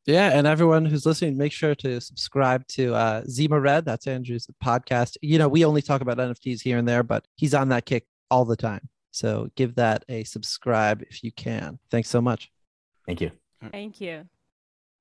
Yeah, 0.06 0.38
and 0.38 0.46
everyone 0.46 0.84
who's 0.84 1.04
listening, 1.04 1.36
make 1.36 1.50
sure 1.50 1.74
to 1.74 2.00
subscribe 2.00 2.64
to 2.68 2.94
uh, 2.94 3.24
Zima 3.28 3.58
Red. 3.58 3.84
That's 3.84 4.06
Andrew's 4.06 4.46
podcast. 4.62 5.16
You 5.20 5.38
know, 5.38 5.48
we 5.48 5.64
only 5.64 5.82
talk 5.82 6.00
about 6.00 6.18
NFTs 6.18 6.62
here 6.62 6.78
and 6.78 6.86
there, 6.86 7.02
but 7.02 7.26
he's 7.34 7.54
on 7.54 7.70
that 7.70 7.86
kick 7.86 8.06
all 8.30 8.44
the 8.44 8.54
time. 8.54 8.88
So 9.10 9.48
give 9.56 9.74
that 9.74 10.04
a 10.08 10.22
subscribe 10.22 11.02
if 11.10 11.24
you 11.24 11.32
can. 11.32 11.80
Thanks 11.90 12.08
so 12.08 12.20
much. 12.20 12.52
Thank 13.04 13.20
you. 13.20 13.32
Thank 13.72 14.00
you. 14.00 14.22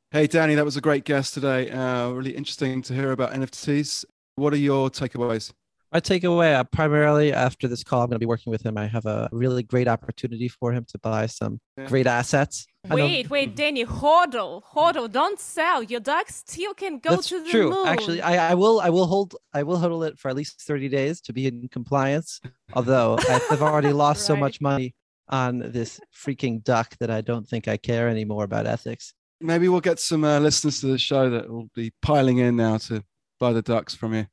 Hey, 0.10 0.26
Danny, 0.26 0.56
that 0.56 0.66
was 0.66 0.76
a 0.76 0.82
great 0.82 1.06
guest 1.06 1.36
today. 1.36 1.70
Uh, 1.70 2.10
really 2.10 2.32
interesting 2.32 2.82
to 2.82 2.96
hear 2.96 3.12
about 3.12 3.32
NFTs. 3.34 4.06
What 4.38 4.54
are 4.54 4.58
your 4.58 4.90
takeaways? 4.90 5.54
My 5.94 6.02
takeaway 6.02 6.54
uh, 6.54 6.64
primarily 6.66 7.32
after 7.32 7.68
this 7.68 7.84
call, 7.84 8.02
I'm 8.02 8.08
going 8.10 8.16
to 8.16 8.20
be 8.20 8.26
working 8.26 8.52
with 8.52 8.62
him. 8.62 8.78
I 8.78 8.88
have 8.88 9.06
a 9.06 9.30
really 9.32 9.64
great 9.64 9.88
opportunity 9.88 10.50
for 10.50 10.74
him 10.74 10.86
to 10.90 10.98
buy 11.00 11.28
some 11.28 11.62
Yeah. 11.78 11.88
great 11.88 12.08
assets. 12.08 12.66
Wait, 12.90 13.30
wait, 13.30 13.56
Danny, 13.56 13.86
hodl, 13.86 14.64
hodl, 14.64 15.12
don't 15.12 15.40
sell. 15.40 15.84
Your 15.84 16.00
dog 16.00 16.30
still 16.30 16.74
can 16.74 17.00
go 17.00 17.12
That's 17.12 17.30
to 17.30 17.42
the 17.44 17.50
true. 17.50 17.70
moon. 17.70 17.88
Actually, 17.88 18.22
I, 18.22 18.52
I 18.52 18.54
will 18.56 18.80
I 18.80 18.90
will 18.90 19.06
hold 19.08 19.36
I 19.54 19.64
will 19.64 19.78
hold 19.78 20.04
it 20.06 20.18
for 20.20 20.30
at 20.30 20.36
least 20.36 20.62
30 20.62 20.90
days 20.90 21.20
to 21.22 21.34
be 21.34 21.48
in 21.48 21.68
compliance. 21.70 22.40
Although 22.74 23.18
I've 23.30 23.62
already 23.62 23.92
lost 23.94 24.26
so 24.26 24.36
much 24.36 24.60
money 24.62 24.94
on 25.30 25.60
this 25.60 26.00
freaking 26.16 26.64
duck 26.64 26.96
that 27.00 27.10
I 27.12 27.22
don't 27.22 27.48
think 27.48 27.68
I 27.68 27.76
care 27.78 28.08
anymore 28.08 28.44
about 28.46 28.66
ethics. 28.68 29.14
Maybe 29.42 29.68
we'll 29.68 29.82
get 29.82 30.00
some 30.00 30.24
uh, 30.24 30.40
listeners 30.40 30.80
to 30.82 30.88
the 30.88 30.98
show 30.98 31.30
that 31.30 31.50
will 31.50 31.70
be 31.76 31.92
piling 32.02 32.38
in 32.40 32.56
now 32.56 32.78
to 32.78 33.04
buy 33.40 33.52
the 33.54 33.62
ducks 33.62 33.94
from 33.94 34.14
you. 34.14 34.26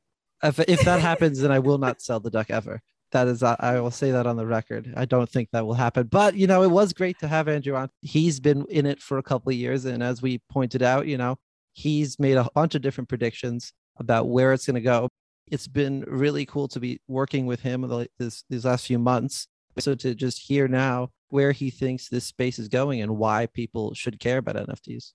If, 0.44 0.60
if 0.60 0.82
that 0.82 1.00
happens, 1.00 1.40
then 1.40 1.50
I 1.50 1.58
will 1.58 1.78
not 1.78 2.02
sell 2.02 2.20
the 2.20 2.30
duck 2.30 2.50
ever. 2.50 2.80
That 3.12 3.28
is, 3.28 3.42
I 3.42 3.80
will 3.80 3.90
say 3.90 4.10
that 4.10 4.26
on 4.26 4.36
the 4.36 4.46
record. 4.46 4.92
I 4.96 5.04
don't 5.04 5.30
think 5.30 5.50
that 5.52 5.64
will 5.64 5.74
happen. 5.74 6.08
But 6.08 6.34
you 6.34 6.46
know, 6.46 6.62
it 6.62 6.70
was 6.70 6.92
great 6.92 7.18
to 7.20 7.28
have 7.28 7.48
Andrew 7.48 7.76
on. 7.76 7.88
He's 8.02 8.40
been 8.40 8.66
in 8.68 8.86
it 8.86 9.00
for 9.00 9.18
a 9.18 9.22
couple 9.22 9.50
of 9.50 9.56
years, 9.56 9.84
and 9.84 10.02
as 10.02 10.20
we 10.20 10.40
pointed 10.50 10.82
out, 10.82 11.06
you 11.06 11.16
know, 11.16 11.38
he's 11.72 12.18
made 12.18 12.36
a 12.36 12.48
bunch 12.54 12.74
of 12.74 12.82
different 12.82 13.08
predictions 13.08 13.72
about 13.98 14.28
where 14.28 14.52
it's 14.52 14.66
going 14.66 14.74
to 14.74 14.80
go. 14.80 15.08
It's 15.50 15.68
been 15.68 16.04
really 16.08 16.46
cool 16.46 16.68
to 16.68 16.80
be 16.80 17.00
working 17.06 17.46
with 17.46 17.60
him 17.60 18.06
this, 18.18 18.44
these 18.48 18.64
last 18.64 18.86
few 18.86 18.98
months. 18.98 19.46
So 19.78 19.94
to 19.96 20.14
just 20.14 20.40
hear 20.40 20.68
now 20.68 21.10
where 21.28 21.52
he 21.52 21.70
thinks 21.70 22.08
this 22.08 22.24
space 22.24 22.58
is 22.58 22.68
going 22.68 23.00
and 23.00 23.16
why 23.16 23.46
people 23.46 23.92
should 23.94 24.20
care 24.20 24.38
about 24.38 24.56
NFTs. 24.56 25.12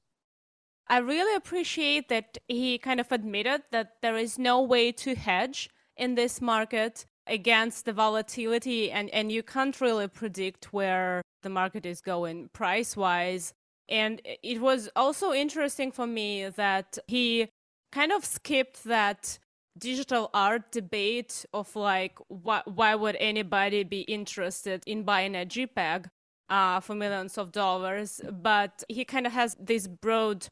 I 0.90 0.98
really 0.98 1.36
appreciate 1.36 2.10
that 2.10 2.40
he 2.48 2.80
kind 2.80 3.00
of 3.00 3.12
admitted 3.12 3.62
that 3.72 3.98
there 4.02 4.18
is 4.18 4.40
no 4.40 4.62
way 4.62 4.92
to 4.94 5.14
hedge 5.14 5.70
in 5.96 6.16
this 6.16 6.42
market 6.42 7.06
against 7.28 7.86
the 7.86 7.94
volatility 7.94 8.92
and, 8.92 9.10
and 9.12 9.32
you 9.32 9.44
can't 9.44 9.80
really 9.80 10.08
predict 10.08 10.74
where 10.74 11.22
the 11.44 11.50
market 11.50 11.86
is 11.86 12.02
going 12.02 12.50
price 12.54 12.98
wise. 12.98 13.54
And 13.88 14.20
it 14.26 14.62
was 14.62 14.90
also 14.96 15.32
interesting 15.32 15.92
for 15.92 16.08
me 16.08 16.50
that 16.50 16.98
he 17.08 17.50
kind 17.92 18.12
of 18.12 18.26
skipped 18.26 18.84
that 18.86 19.38
digital 19.78 20.32
art 20.34 20.72
debate 20.72 21.46
of 21.54 21.76
like 21.76 22.18
why, 22.28 22.62
why 22.66 22.96
would 22.96 23.16
anybody 23.20 23.84
be 23.84 24.02
interested 24.02 24.84
in 24.88 25.04
buying 25.04 25.36
a 25.36 25.46
JPEG 25.46 26.06
uh, 26.50 26.80
for 26.80 26.96
millions 26.96 27.38
of 27.38 27.52
dollars, 27.52 28.22
but 28.32 28.84
he 28.90 29.06
kind 29.06 29.28
of 29.28 29.34
has 29.34 29.56
this 29.60 29.88
broad 29.88 30.48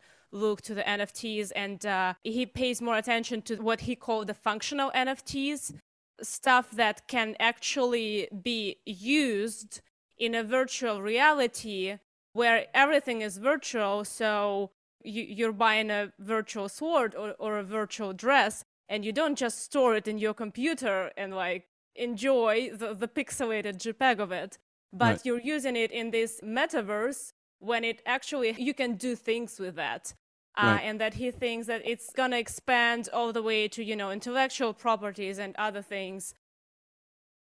look 0.46 0.62
to 0.64 0.74
the 0.74 0.84
NFTs 0.84 1.52
and 1.56 1.80
uh, 1.86 2.14
he 2.24 2.46
pays 2.46 2.82
more 2.82 2.98
attention 2.98 3.42
to 3.44 3.56
what 3.58 3.82
he 3.82 3.96
called 3.96 4.28
the 4.28 4.34
functional 4.50 4.90
NFTs, 4.96 5.74
stuff 6.22 6.72
that 6.72 7.08
can 7.08 7.36
actually 7.40 8.28
be 8.50 8.78
used 8.86 9.82
in 10.18 10.34
a 10.36 10.44
virtual 10.44 11.02
reality 11.02 11.98
where 12.34 12.66
everything 12.74 13.22
is 13.22 13.38
virtual. 13.38 14.04
So 14.06 14.72
you, 15.04 15.24
you're 15.24 15.54
buying 15.68 15.90
a 15.92 16.12
virtual 16.20 16.70
sword 16.70 17.16
or, 17.16 17.36
or 17.40 17.58
a 17.58 17.64
virtual 17.64 18.14
dress 18.14 18.64
and 18.90 19.04
you 19.06 19.12
don't 19.12 19.38
just 19.38 19.58
store 19.64 19.96
it 19.96 20.08
in 20.08 20.18
your 20.18 20.34
computer 20.34 21.12
and 21.18 21.34
like 21.36 21.68
enjoy 21.96 22.70
the, 22.74 22.94
the 22.94 23.08
pixelated 23.08 23.76
JPEG 23.78 24.20
of 24.20 24.32
it 24.32 24.58
but 24.94 25.06
Right. 25.06 25.26
you're 25.26 25.42
using 25.42 25.76
it 25.76 25.92
in 25.92 26.12
this 26.12 26.40
metaverse 26.44 27.34
when 27.60 27.84
it 27.84 28.02
actually 28.06 28.56
you 28.58 28.74
can 28.74 28.96
do 28.96 29.16
things 29.16 29.60
with 29.60 29.76
that 29.76 30.14
Uh, 30.60 30.66
right. 30.66 30.82
and 30.86 31.00
that 31.00 31.14
he 31.14 31.30
thinks 31.30 31.68
that 31.68 31.82
it's 31.86 32.12
going 32.14 32.32
to 32.32 32.38
expand 32.38 33.08
all 33.14 33.32
the 33.32 33.44
way 33.44 33.68
to 33.68 33.84
you 33.84 33.96
know 33.96 34.12
intellectual 34.12 34.74
properties 34.74 35.38
and 35.38 35.56
other 35.58 35.84
things 35.84 36.34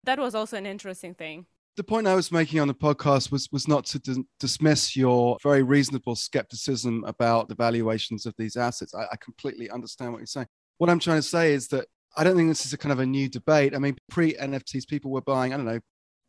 that 0.05 0.19
was 0.19 0.35
also 0.35 0.57
an 0.57 0.67
interesting 0.67 1.15
thing 1.15 1.45
The 1.77 1.85
point 1.85 2.07
I 2.07 2.15
was 2.15 2.33
making 2.33 2.61
on 2.61 2.69
the 2.69 2.75
podcast 2.75 3.31
was 3.31 3.49
was 3.53 3.69
not 3.69 3.85
to 3.87 3.99
dis- 3.99 4.19
dismiss 4.41 4.97
your 4.97 5.37
very 5.43 5.63
reasonable 5.63 6.17
skepticism 6.17 7.05
about 7.05 7.49
the 7.49 7.55
valuations 7.55 8.27
of 8.27 8.35
these 8.37 8.57
assets. 8.57 8.95
I, 8.95 9.05
I 9.13 9.17
completely 9.17 9.71
understand 9.71 10.13
what 10.13 10.19
you're 10.19 10.27
saying. 10.27 10.49
What 10.79 10.91
I'm 10.91 10.99
trying 10.99 11.19
to 11.19 11.29
say 11.37 11.53
is 11.55 11.69
that 11.69 11.87
I 12.17 12.25
don't 12.25 12.37
think 12.37 12.49
this 12.49 12.67
is 12.67 12.73
a 12.73 12.79
kind 12.79 12.93
of 12.93 13.01
a 13.01 13.07
new 13.07 13.29
debate. 13.29 13.75
I 13.75 13.79
mean, 13.79 13.97
pre 14.11 14.35
NFTs, 14.35 14.87
people 14.87 15.11
were 15.11 15.23
buying, 15.23 15.53
I 15.53 15.57
don't 15.57 15.67
know, 15.67 15.81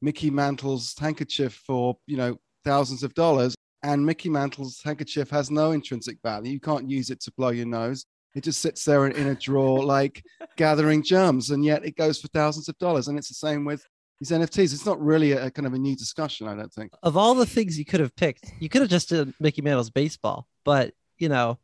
Mickey 0.02 0.30
Mantle's 0.30 0.96
handkerchief 0.98 1.62
for, 1.66 1.98
you 2.08 2.18
know, 2.18 2.38
thousands 2.64 3.04
of 3.04 3.14
dollars. 3.14 3.56
And 3.84 4.06
Mickey 4.06 4.30
Mantle's 4.30 4.82
handkerchief 4.84 5.30
has 5.30 5.52
no 5.52 5.72
intrinsic 5.72 6.18
value. 6.24 6.54
You 6.54 6.60
can't 6.60 6.90
use 6.90 7.10
it 7.10 7.22
to 7.22 7.34
blow 7.38 7.50
your 7.50 7.66
nose. 7.66 8.06
It 8.34 8.44
just 8.44 8.62
sits 8.62 8.84
there 8.86 9.06
in, 9.06 9.12
in 9.14 9.28
a 9.28 9.36
drawer, 9.36 9.84
like 9.86 10.24
gathering 10.56 11.04
germs. 11.04 11.52
And 11.52 11.64
yet 11.64 11.86
it 11.86 11.96
goes 11.96 12.20
for 12.20 12.30
thousands 12.30 12.70
of 12.70 12.78
dollars. 12.78 13.08
And 13.10 13.18
it's 13.18 13.28
the 13.28 13.34
same 13.36 13.66
with 13.66 13.86
these 14.20 14.32
NFTs. 14.32 14.74
It's 14.74 14.86
not 14.86 15.02
really 15.02 15.34
a, 15.34 15.48
a 15.48 15.52
kind 15.52 15.68
of 15.68 15.74
a 15.74 15.78
new 15.78 15.96
discussion, 15.96 16.48
I 16.48 16.56
don't 16.56 16.74
think. 16.74 16.94
Of 17.04 17.18
all 17.18 17.36
the 17.36 17.46
things 17.46 17.78
you 17.78 17.86
could 17.86 18.00
have 18.00 18.16
picked, 18.16 18.52
you 18.60 18.70
could 18.70 18.82
have 18.82 18.90
just 18.90 19.10
did 19.10 19.34
Mickey 19.40 19.62
Mantle's 19.62 19.90
baseball, 19.90 20.48
but 20.64 20.94
you 21.18 21.30
know, 21.30 21.60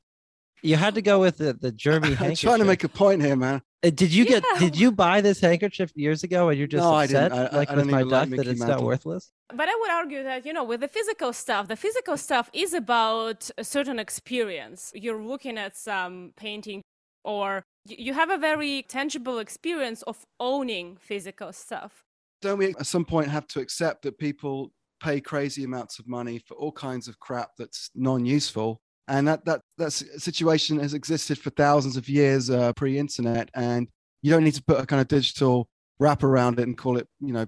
you 0.62 0.76
had 0.76 0.96
to 0.96 1.02
go 1.02 1.20
with 1.20 1.38
the, 1.38 1.54
the 1.54 1.72
Jeremy 1.72 2.08
I'm 2.10 2.16
handkerchief. 2.16 2.48
trying 2.48 2.60
to 2.60 2.66
make 2.66 2.84
a 2.84 2.90
point 2.90 3.22
here, 3.22 3.36
man. 3.36 3.62
Uh, 3.84 3.90
Did 3.92 4.14
you 4.14 4.26
get? 4.26 4.44
Yeah. 4.54 4.60
Did 4.60 4.78
you 4.78 4.92
buy 4.92 5.22
this 5.22 5.40
handkerchief 5.40 5.92
years 5.96 6.24
ago, 6.24 6.50
and 6.50 6.58
you're 6.58 6.68
just 6.68 6.84
No, 6.84 6.94
I 6.94 7.06
upset, 7.06 7.32
didn't. 7.32 7.46
I- 7.46 7.48
I- 7.54 7.58
like 7.58 7.70
I 7.70 7.76
with 7.76 7.84
don't 7.86 7.92
my 7.92 8.00
even 8.00 8.10
like 8.10 8.22
duck, 8.22 8.30
that 8.30 8.36
Mickey 8.38 8.50
it's 8.52 8.60
not 8.60 8.68
Mantle. 8.70 8.86
worthless? 8.88 9.32
but 9.56 9.68
i 9.68 9.76
would 9.82 9.90
argue 9.90 10.22
that 10.22 10.46
you 10.46 10.54
know 10.54 10.64
with 10.64 10.80
the 10.82 10.88
physical 10.88 11.34
stuff 11.34 11.68
the 11.68 11.76
physical 11.76 12.16
stuff 12.18 12.52
is 12.54 12.72
about 12.76 13.50
a 13.58 13.64
certain 13.64 13.98
experience 13.98 14.92
you're 14.94 15.20
looking 15.24 15.58
at 15.58 15.76
some 15.76 16.34
painting 16.38 16.84
or 17.24 17.64
y- 17.90 17.96
you 17.98 18.14
have 18.14 18.30
a 18.30 18.38
very 18.38 18.84
tangible 18.88 19.40
experience 19.40 20.04
of 20.04 20.24
owning 20.40 20.98
physical 21.00 21.52
stuff 21.52 22.04
Don't 22.44 22.60
we 22.60 22.68
at 22.80 22.86
some 22.86 23.06
point 23.06 23.28
have 23.30 23.48
to 23.48 23.60
accept 23.60 24.04
that 24.04 24.20
people 24.20 24.72
pay 25.02 25.20
crazy 25.20 25.64
amounts 25.64 25.98
of 25.98 26.08
money 26.08 26.38
for 26.46 26.54
all 26.56 26.72
kinds 26.74 27.08
of 27.08 27.18
crap 27.20 27.50
that's 27.58 27.90
non-useful? 27.96 28.80
And 29.10 29.28
that 29.28 29.44
that 29.46 29.62
that 29.78 29.92
situation 29.92 30.80
has 30.80 30.94
existed 30.94 31.40
for 31.40 31.50
thousands 31.50 31.98
of 31.98 32.08
years 32.08 32.50
uh, 32.50 32.72
pre-internet, 32.74 33.50
and 33.56 33.88
you 34.22 34.32
don't 34.32 34.44
need 34.44 34.54
to 34.54 34.64
put 34.64 34.80
a 34.80 34.86
kind 34.86 35.02
of 35.02 35.08
digital 35.08 35.68
wrap 36.00 36.24
around 36.24 36.60
it 36.60 36.68
and 36.68 36.78
call 36.78 36.98
it, 36.98 37.08
you 37.20 37.34
know, 37.34 37.46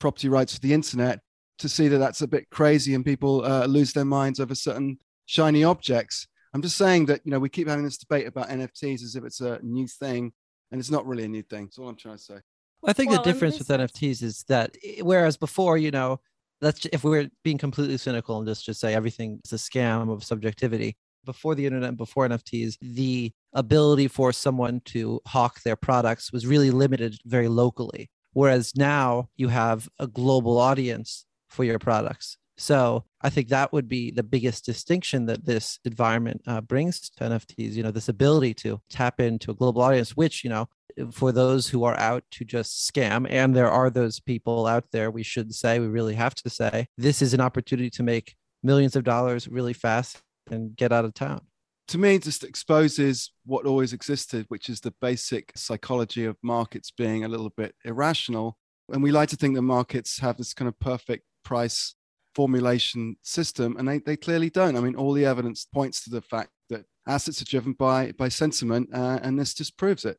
property 0.00 0.28
rights 0.28 0.54
for 0.54 0.60
the 0.60 0.72
internet 0.72 1.20
to 1.58 1.68
see 1.68 1.86
that 1.88 1.98
that's 1.98 2.22
a 2.22 2.26
bit 2.26 2.48
crazy 2.50 2.94
and 2.94 3.04
people 3.04 3.44
uh, 3.44 3.66
lose 3.66 3.92
their 3.92 4.04
minds 4.04 4.40
over 4.40 4.54
certain 4.54 4.98
shiny 5.26 5.62
objects. 5.62 6.26
I'm 6.54 6.62
just 6.62 6.76
saying 6.76 7.06
that 7.06 7.20
you 7.24 7.30
know 7.30 7.38
we 7.38 7.48
keep 7.48 7.68
having 7.68 7.84
this 7.84 7.98
debate 7.98 8.26
about 8.26 8.48
NFTs 8.48 9.02
as 9.02 9.14
if 9.14 9.24
it's 9.24 9.40
a 9.40 9.60
new 9.62 9.86
thing, 9.86 10.32
and 10.70 10.80
it's 10.80 10.90
not 10.90 11.06
really 11.06 11.24
a 11.24 11.28
new 11.28 11.42
thing. 11.42 11.66
That's 11.66 11.78
all 11.78 11.88
I'm 11.88 11.96
trying 11.96 12.16
to 12.16 12.22
say. 12.22 12.34
Well, 12.82 12.90
I 12.90 12.94
think 12.94 13.10
Well, 13.10 13.22
the 13.22 13.32
difference 13.32 13.58
with 13.58 13.68
sense- 13.68 13.92
NFTs 13.92 14.22
is 14.22 14.44
that 14.48 14.76
whereas 15.00 15.36
before, 15.36 15.78
you 15.78 15.90
know, 15.90 16.20
let's 16.62 16.86
if 16.92 17.04
we 17.04 17.10
were 17.10 17.26
being 17.42 17.58
completely 17.58 17.98
cynical 17.98 18.38
and 18.38 18.46
just 18.46 18.64
just 18.64 18.80
say 18.80 18.94
everything 18.94 19.40
is 19.44 19.52
a 19.52 19.56
scam 19.56 20.10
of 20.10 20.24
subjectivity. 20.24 20.96
Before 21.24 21.54
the 21.54 21.66
internet, 21.66 21.96
before 21.96 22.26
NFTs, 22.28 22.78
the 22.80 23.32
ability 23.52 24.08
for 24.08 24.32
someone 24.32 24.80
to 24.86 25.20
hawk 25.26 25.62
their 25.62 25.76
products 25.76 26.32
was 26.32 26.46
really 26.46 26.70
limited 26.70 27.16
very 27.26 27.48
locally. 27.48 28.10
Whereas 28.32 28.72
now 28.74 29.28
you 29.36 29.48
have 29.48 29.88
a 30.00 30.06
global 30.08 30.58
audience 30.58 31.26
for 31.48 31.62
your 31.62 31.78
products. 31.78 32.38
So 32.56 33.04
I 33.20 33.30
think 33.30 33.48
that 33.48 33.72
would 33.72 33.88
be 33.88 34.10
the 34.10 34.22
biggest 34.22 34.64
distinction 34.64 35.26
that 35.26 35.44
this 35.44 35.78
environment 35.84 36.42
uh, 36.46 36.60
brings 36.60 37.10
to 37.10 37.24
NFTs. 37.24 37.72
You 37.72 37.82
know, 37.82 37.90
this 37.90 38.08
ability 38.08 38.54
to 38.54 38.80
tap 38.90 39.20
into 39.20 39.50
a 39.50 39.54
global 39.54 39.82
audience, 39.82 40.16
which 40.16 40.44
you 40.44 40.50
know 40.50 40.68
for 41.12 41.32
those 41.32 41.68
who 41.68 41.84
are 41.84 41.98
out 41.98 42.24
to 42.32 42.44
just 42.44 42.90
scam, 42.92 43.26
and 43.28 43.54
there 43.54 43.70
are 43.70 43.90
those 43.90 44.20
people 44.20 44.66
out 44.66 44.84
there, 44.92 45.10
we 45.10 45.22
should 45.22 45.54
say, 45.54 45.78
we 45.78 45.86
really 45.86 46.14
have 46.14 46.34
to 46.36 46.50
say, 46.50 46.86
this 46.96 47.22
is 47.22 47.34
an 47.34 47.40
opportunity 47.40 47.90
to 47.90 48.02
make 48.02 48.34
millions 48.62 48.96
of 48.96 49.04
dollars 49.04 49.48
really 49.48 49.72
fast 49.72 50.22
and 50.50 50.76
get 50.76 50.92
out 50.92 51.04
of 51.04 51.14
town. 51.14 51.40
to 51.88 51.98
me 51.98 52.14
it 52.14 52.22
just 52.22 52.44
exposes 52.44 53.32
what 53.44 53.66
always 53.66 53.92
existed 53.92 54.44
which 54.48 54.68
is 54.68 54.80
the 54.80 54.94
basic 55.00 55.52
psychology 55.56 56.24
of 56.24 56.36
markets 56.42 56.90
being 56.90 57.24
a 57.24 57.28
little 57.28 57.50
bit 57.50 57.74
irrational. 57.84 58.56
And 58.92 59.02
we 59.02 59.12
like 59.12 59.28
to 59.30 59.36
think 59.36 59.54
that 59.54 59.62
markets 59.62 60.18
have 60.20 60.36
this 60.36 60.54
kind 60.54 60.68
of 60.68 60.78
perfect 60.78 61.24
price 61.44 61.94
formulation 62.34 63.16
system 63.22 63.76
and 63.76 63.86
they, 63.88 63.98
they 63.98 64.16
clearly 64.16 64.50
don't. 64.50 64.76
I 64.76 64.80
mean 64.80 64.96
all 64.96 65.12
the 65.12 65.26
evidence 65.26 65.66
points 65.72 66.04
to 66.04 66.10
the 66.10 66.22
fact 66.22 66.50
that 66.70 66.84
assets 67.06 67.42
are 67.42 67.46
driven 67.46 67.72
by 67.72 68.12
by 68.12 68.28
sentiment 68.28 68.88
uh, 68.94 69.18
and 69.22 69.38
this 69.38 69.54
just 69.54 69.76
proves 69.76 70.04
it 70.04 70.18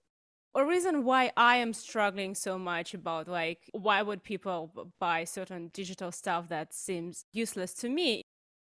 a 0.55 0.65
reason 0.65 1.03
why 1.03 1.31
I 1.35 1.57
am 1.57 1.73
struggling 1.73 2.35
so 2.35 2.57
much 2.57 2.93
about 2.93 3.27
like 3.27 3.69
why 3.71 4.01
would 4.01 4.23
people 4.23 4.91
buy 4.99 5.23
certain 5.23 5.69
digital 5.73 6.11
stuff 6.11 6.49
that 6.49 6.73
seems 6.73 7.25
useless 7.33 7.73
to 7.75 7.89
me. 7.89 8.21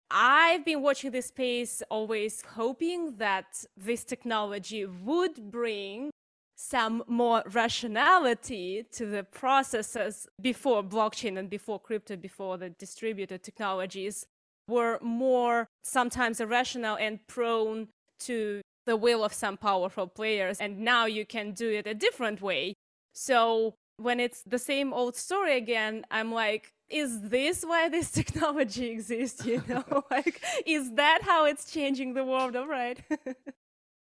I've 0.10 0.64
been 0.64 0.82
watching 0.82 1.12
this 1.12 1.28
space 1.28 1.82
always 1.90 2.42
hoping 2.42 3.18
that 3.18 3.66
this 3.76 4.04
technology 4.04 4.86
would 4.86 5.52
bring 5.52 6.12
some 6.56 7.04
more 7.08 7.44
rationality 7.52 8.86
to 8.92 9.08
the 9.08 9.24
processes 9.24 10.28
before 10.40 10.84
blockchain 10.84 11.38
and 11.38 11.50
before 11.50 11.80
crypto, 11.80 12.16
before 12.16 12.58
the 12.58 12.70
distributed 12.70 13.42
technologies 13.44 14.28
were 14.68 15.00
more 15.02 15.68
sometimes 15.84 16.40
irrational 16.40 16.96
and 16.98 17.26
prone 17.28 17.88
to 18.20 18.62
the 18.86 18.96
will 18.96 19.24
of 19.24 19.34
some 19.34 19.58
powerful 19.58 20.08
players. 20.08 20.60
And 20.60 20.80
now 20.80 21.06
you 21.06 21.26
can 21.26 21.52
do 21.52 21.70
it 21.70 21.88
a 21.88 21.94
different 21.94 22.42
way. 22.42 22.76
So 23.14 23.76
when 23.98 24.20
it's 24.20 24.42
the 24.44 24.60
same 24.60 24.94
old 24.94 25.16
story 25.16 25.58
again, 25.58 26.06
I'm 26.12 26.32
like, 26.32 26.74
is 26.90 27.22
this 27.22 27.64
why 27.64 27.90
this 27.90 28.12
technology 28.20 28.88
exists? 28.88 29.46
You 29.46 29.64
know, 29.68 30.04
like, 30.12 30.42
is 30.66 30.94
that 30.94 31.22
how 31.24 31.46
it's 31.46 31.72
changing 31.72 32.14
the 32.14 32.24
world? 32.24 32.56
All 32.56 32.68
right. 32.68 33.00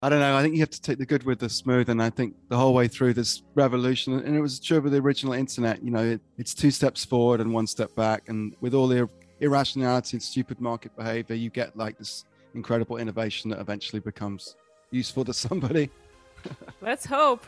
I 0.04 0.10
don't 0.10 0.20
know. 0.20 0.38
I 0.38 0.44
think 0.44 0.54
you 0.54 0.60
have 0.60 0.70
to 0.70 0.82
take 0.82 1.00
the 1.00 1.08
good 1.08 1.24
with 1.24 1.40
the 1.40 1.50
smooth. 1.50 1.90
And 1.90 2.04
I 2.04 2.12
think 2.12 2.36
the 2.50 2.58
whole 2.58 2.76
way 2.76 2.88
through 2.88 3.16
this 3.16 3.42
revolution, 3.56 4.14
and 4.14 4.36
it 4.36 4.42
was 4.42 4.60
true 4.60 4.80
with 4.80 4.92
the 4.92 5.00
original 5.00 5.34
internet, 5.34 5.84
you 5.84 5.90
know, 5.90 6.04
it, 6.04 6.22
it's 6.38 6.54
two 6.54 6.70
steps 6.70 7.04
forward 7.04 7.42
and 7.42 7.52
one 7.52 7.66
step 7.66 7.96
back. 7.96 8.30
And 8.30 8.56
with 8.62 8.76
all 8.76 8.88
the 8.88 9.10
irrationality 9.40 10.18
and 10.18 10.22
stupid 10.22 10.62
market 10.62 10.96
behavior, 10.96 11.36
you 11.36 11.50
get 11.50 11.76
like 11.76 11.98
this 11.98 12.26
incredible 12.54 12.98
innovation 12.98 13.50
that 13.50 13.60
eventually 13.60 14.00
becomes 14.00 14.56
useful 14.92 15.26
to 15.26 15.34
somebody. 15.34 15.90
Let's 16.82 17.06
hope. 17.06 17.46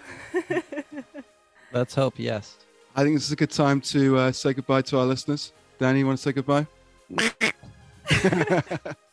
Let's 1.73 1.95
hope, 1.95 2.15
yes. 2.17 2.58
I 2.95 3.04
think 3.04 3.15
this 3.15 3.25
is 3.25 3.32
a 3.32 3.36
good 3.36 3.52
time 3.52 3.82
to 3.82 4.17
uh, 4.17 4.32
say 4.32 4.54
goodbye 4.54 4.82
to 4.84 4.99
our 4.99 5.06
listeners. 5.06 5.54
Danny, 5.78 5.99
you 5.99 6.08
want 6.08 6.17
to 6.17 6.23
say 6.23 6.32
goodbye? 6.32 6.67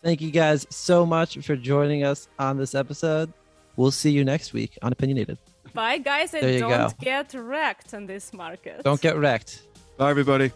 Thank 0.03 0.21
you 0.21 0.31
guys 0.31 0.67
so 0.71 1.05
much 1.05 1.39
for 1.39 1.55
joining 1.55 2.05
us 2.05 2.29
on 2.39 2.57
this 2.57 2.75
episode. 2.75 3.33
We'll 3.77 3.91
see 3.91 4.11
you 4.11 4.25
next 4.25 4.53
week 4.55 4.79
on 4.83 4.93
Opinionated. 4.93 5.39
Bye, 5.75 5.99
guys, 5.99 6.33
and 6.33 6.59
don't 6.59 6.71
go. 6.71 6.89
get 7.01 7.35
wrecked 7.35 7.93
on 7.93 8.07
this 8.07 8.33
market. 8.33 8.83
Don't 8.83 9.01
get 9.01 9.17
wrecked. 9.17 9.63
Bye, 9.99 10.11
everybody. 10.11 10.51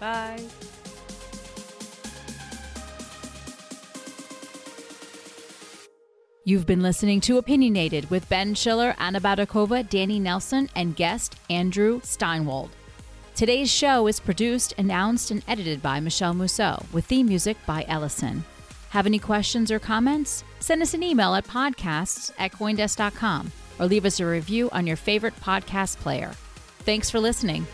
Bye. 0.00 0.42
You've 6.46 6.66
been 6.66 6.82
listening 6.82 7.22
to 7.22 7.38
Opinionated 7.38 8.10
with 8.10 8.28
Ben 8.28 8.54
Schiller, 8.54 8.94
Anna 8.98 9.18
Baydakova, 9.18 9.88
Danny 9.88 10.20
Nelson, 10.20 10.68
and 10.76 10.94
guest 10.94 11.36
Andrew 11.48 12.02
Steinwold. 12.02 12.68
Today's 13.34 13.72
show 13.72 14.06
is 14.08 14.20
produced, 14.20 14.74
announced, 14.76 15.30
and 15.30 15.42
edited 15.48 15.80
by 15.80 16.00
Michelle 16.00 16.34
Mousseau, 16.34 16.84
with 16.92 17.06
theme 17.06 17.28
music 17.28 17.56
by 17.64 17.86
Ellison. 17.88 18.44
Have 18.90 19.06
any 19.06 19.18
questions 19.18 19.70
or 19.70 19.78
comments? 19.78 20.44
Send 20.60 20.82
us 20.82 20.92
an 20.92 21.02
email 21.02 21.34
at 21.34 21.46
podcasts 21.46 22.30
at 22.38 22.52
coindesk.com 22.52 23.50
or 23.78 23.86
leave 23.86 24.04
us 24.04 24.20
a 24.20 24.26
review 24.26 24.68
on 24.70 24.86
your 24.86 24.96
favorite 24.96 25.34
podcast 25.36 25.96
player. 25.96 26.32
Thanks 26.80 27.08
for 27.08 27.20
listening. 27.20 27.66